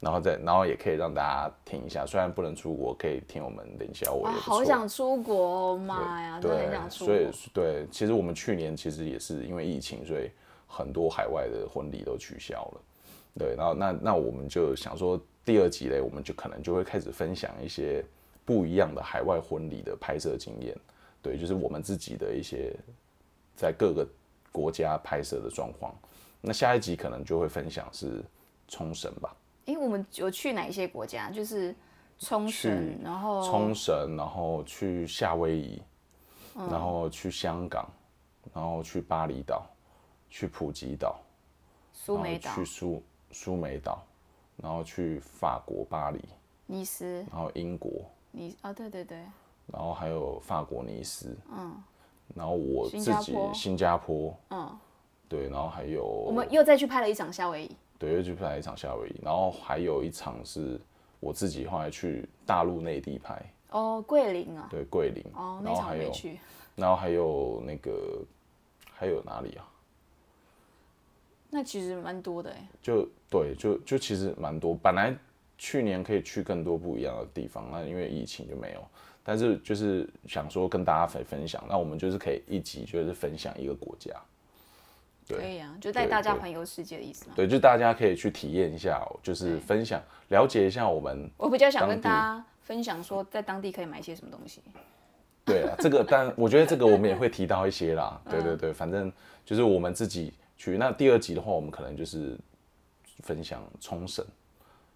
[0.00, 4.30] 然后再，然后也可以让大家听一下，虽然不能出国，可以听我们林小伟。
[4.32, 7.14] 好想出国，妈呀，真的很想出国。
[7.14, 10.30] 所以，对，其实我们去年其实也是因为疫情，所以
[10.66, 12.80] 很多海外的婚礼都取消了。
[13.38, 18.02] 对，然后那那我们就想说，第二集嘞，我们就可能就会开始分享一些
[18.44, 20.74] 不一样的海外婚礼的拍摄经验。
[21.20, 22.74] 对，就是我们自己的一些
[23.54, 24.08] 在各个
[24.50, 25.94] 国家拍摄的状况。
[26.40, 28.24] 那下一集可能就会分享是
[28.66, 29.36] 冲绳吧。
[29.70, 31.30] 哎，我们有去哪一些国家？
[31.30, 31.74] 就是
[32.18, 35.80] 冲绳，然后冲绳，然后去夏威夷，
[36.54, 37.88] 然后去香港，
[38.52, 39.64] 然后去巴厘岛，
[40.28, 41.20] 去普吉岛，
[41.92, 44.02] 苏梅岛，去苏苏梅岛，
[44.56, 46.20] 然后去法国巴黎，
[46.66, 49.18] 尼斯，然后英国，尼啊，对对对，
[49.68, 51.80] 然后还有法国尼斯，嗯，
[52.34, 54.76] 然后我自己新加坡，嗯，
[55.28, 57.76] 对，然后还有我们又再去拍了一场夏威夷。
[58.00, 60.80] 对，又去拍一场夏威夷，然后还有一场是
[61.20, 63.38] 我自己后来去大陆内地拍。
[63.68, 64.66] 哦，桂林啊。
[64.70, 65.22] 对，桂林。
[65.34, 66.38] 哦，那场没去。
[66.76, 68.24] 然后还有那个，
[68.94, 69.68] 还有哪里啊？
[71.50, 72.66] 那其实蛮多的哎。
[72.80, 74.74] 就对，就就其实蛮多。
[74.74, 75.14] 本来
[75.58, 78.82] 去年可以去更多不一样的地方，那因为疫情就没有。
[79.22, 84.10] 但是就是想说跟大家分分享，那我们就是可以一集就是分享一个国家。
[85.30, 87.32] 对可以啊，就带大家环游世界的意思嘛。
[87.36, 94.60] 对，就大家可以去体验一下，就是分享了解一下我们我比较想跟大家分享说，在当地可以买些什么东西。
[95.44, 98.20] 对啊，这个但我觉得这个我们也会 提到一些啦。
[98.26, 99.12] 嗯对对对，反正
[99.44, 100.76] 就是我们自己去。
[100.76, 102.38] 那第二集的话，我们可能就是
[103.22, 104.24] 分享冲绳，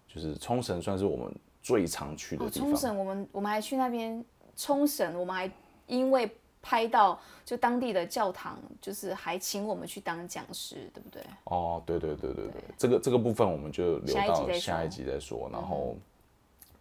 [0.07, 2.69] 就是冲绳算是我们最常去的哦，地方。
[2.69, 4.23] 冲绳，我们我们还去那边
[4.55, 5.51] 冲绳，我们还
[5.87, 6.29] 因为
[6.67, 11.21] 拍到就当地的教堂，就是还请我们去当讲师，对不对？
[11.43, 14.57] 哦，对对对对对，这个这个部分我们就留到下一集再说。
[14.57, 15.49] 嗯下一集再说。
[15.53, 15.95] 然后，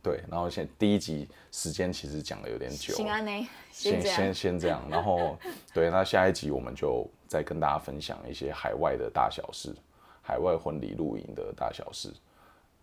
[0.03, 5.37] 对，然后现第一集时间其实讲的有点久，新安呢，先先先这样，然后
[5.75, 9.77] 对，那下一集我们就再跟大家分享一些海外的大小事，
[10.23, 12.11] 海外婚礼露营的大小事，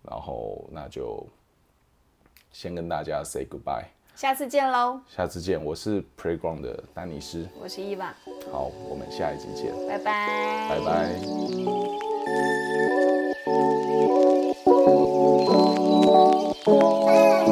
[0.03, 1.25] 然后那就
[2.51, 4.99] 先跟大家 say goodbye，下次见喽！
[5.07, 8.13] 下次见，我是 Playground 的丹尼斯，我是伊娃。
[8.51, 11.15] 好，我们下一集见，拜拜，拜拜。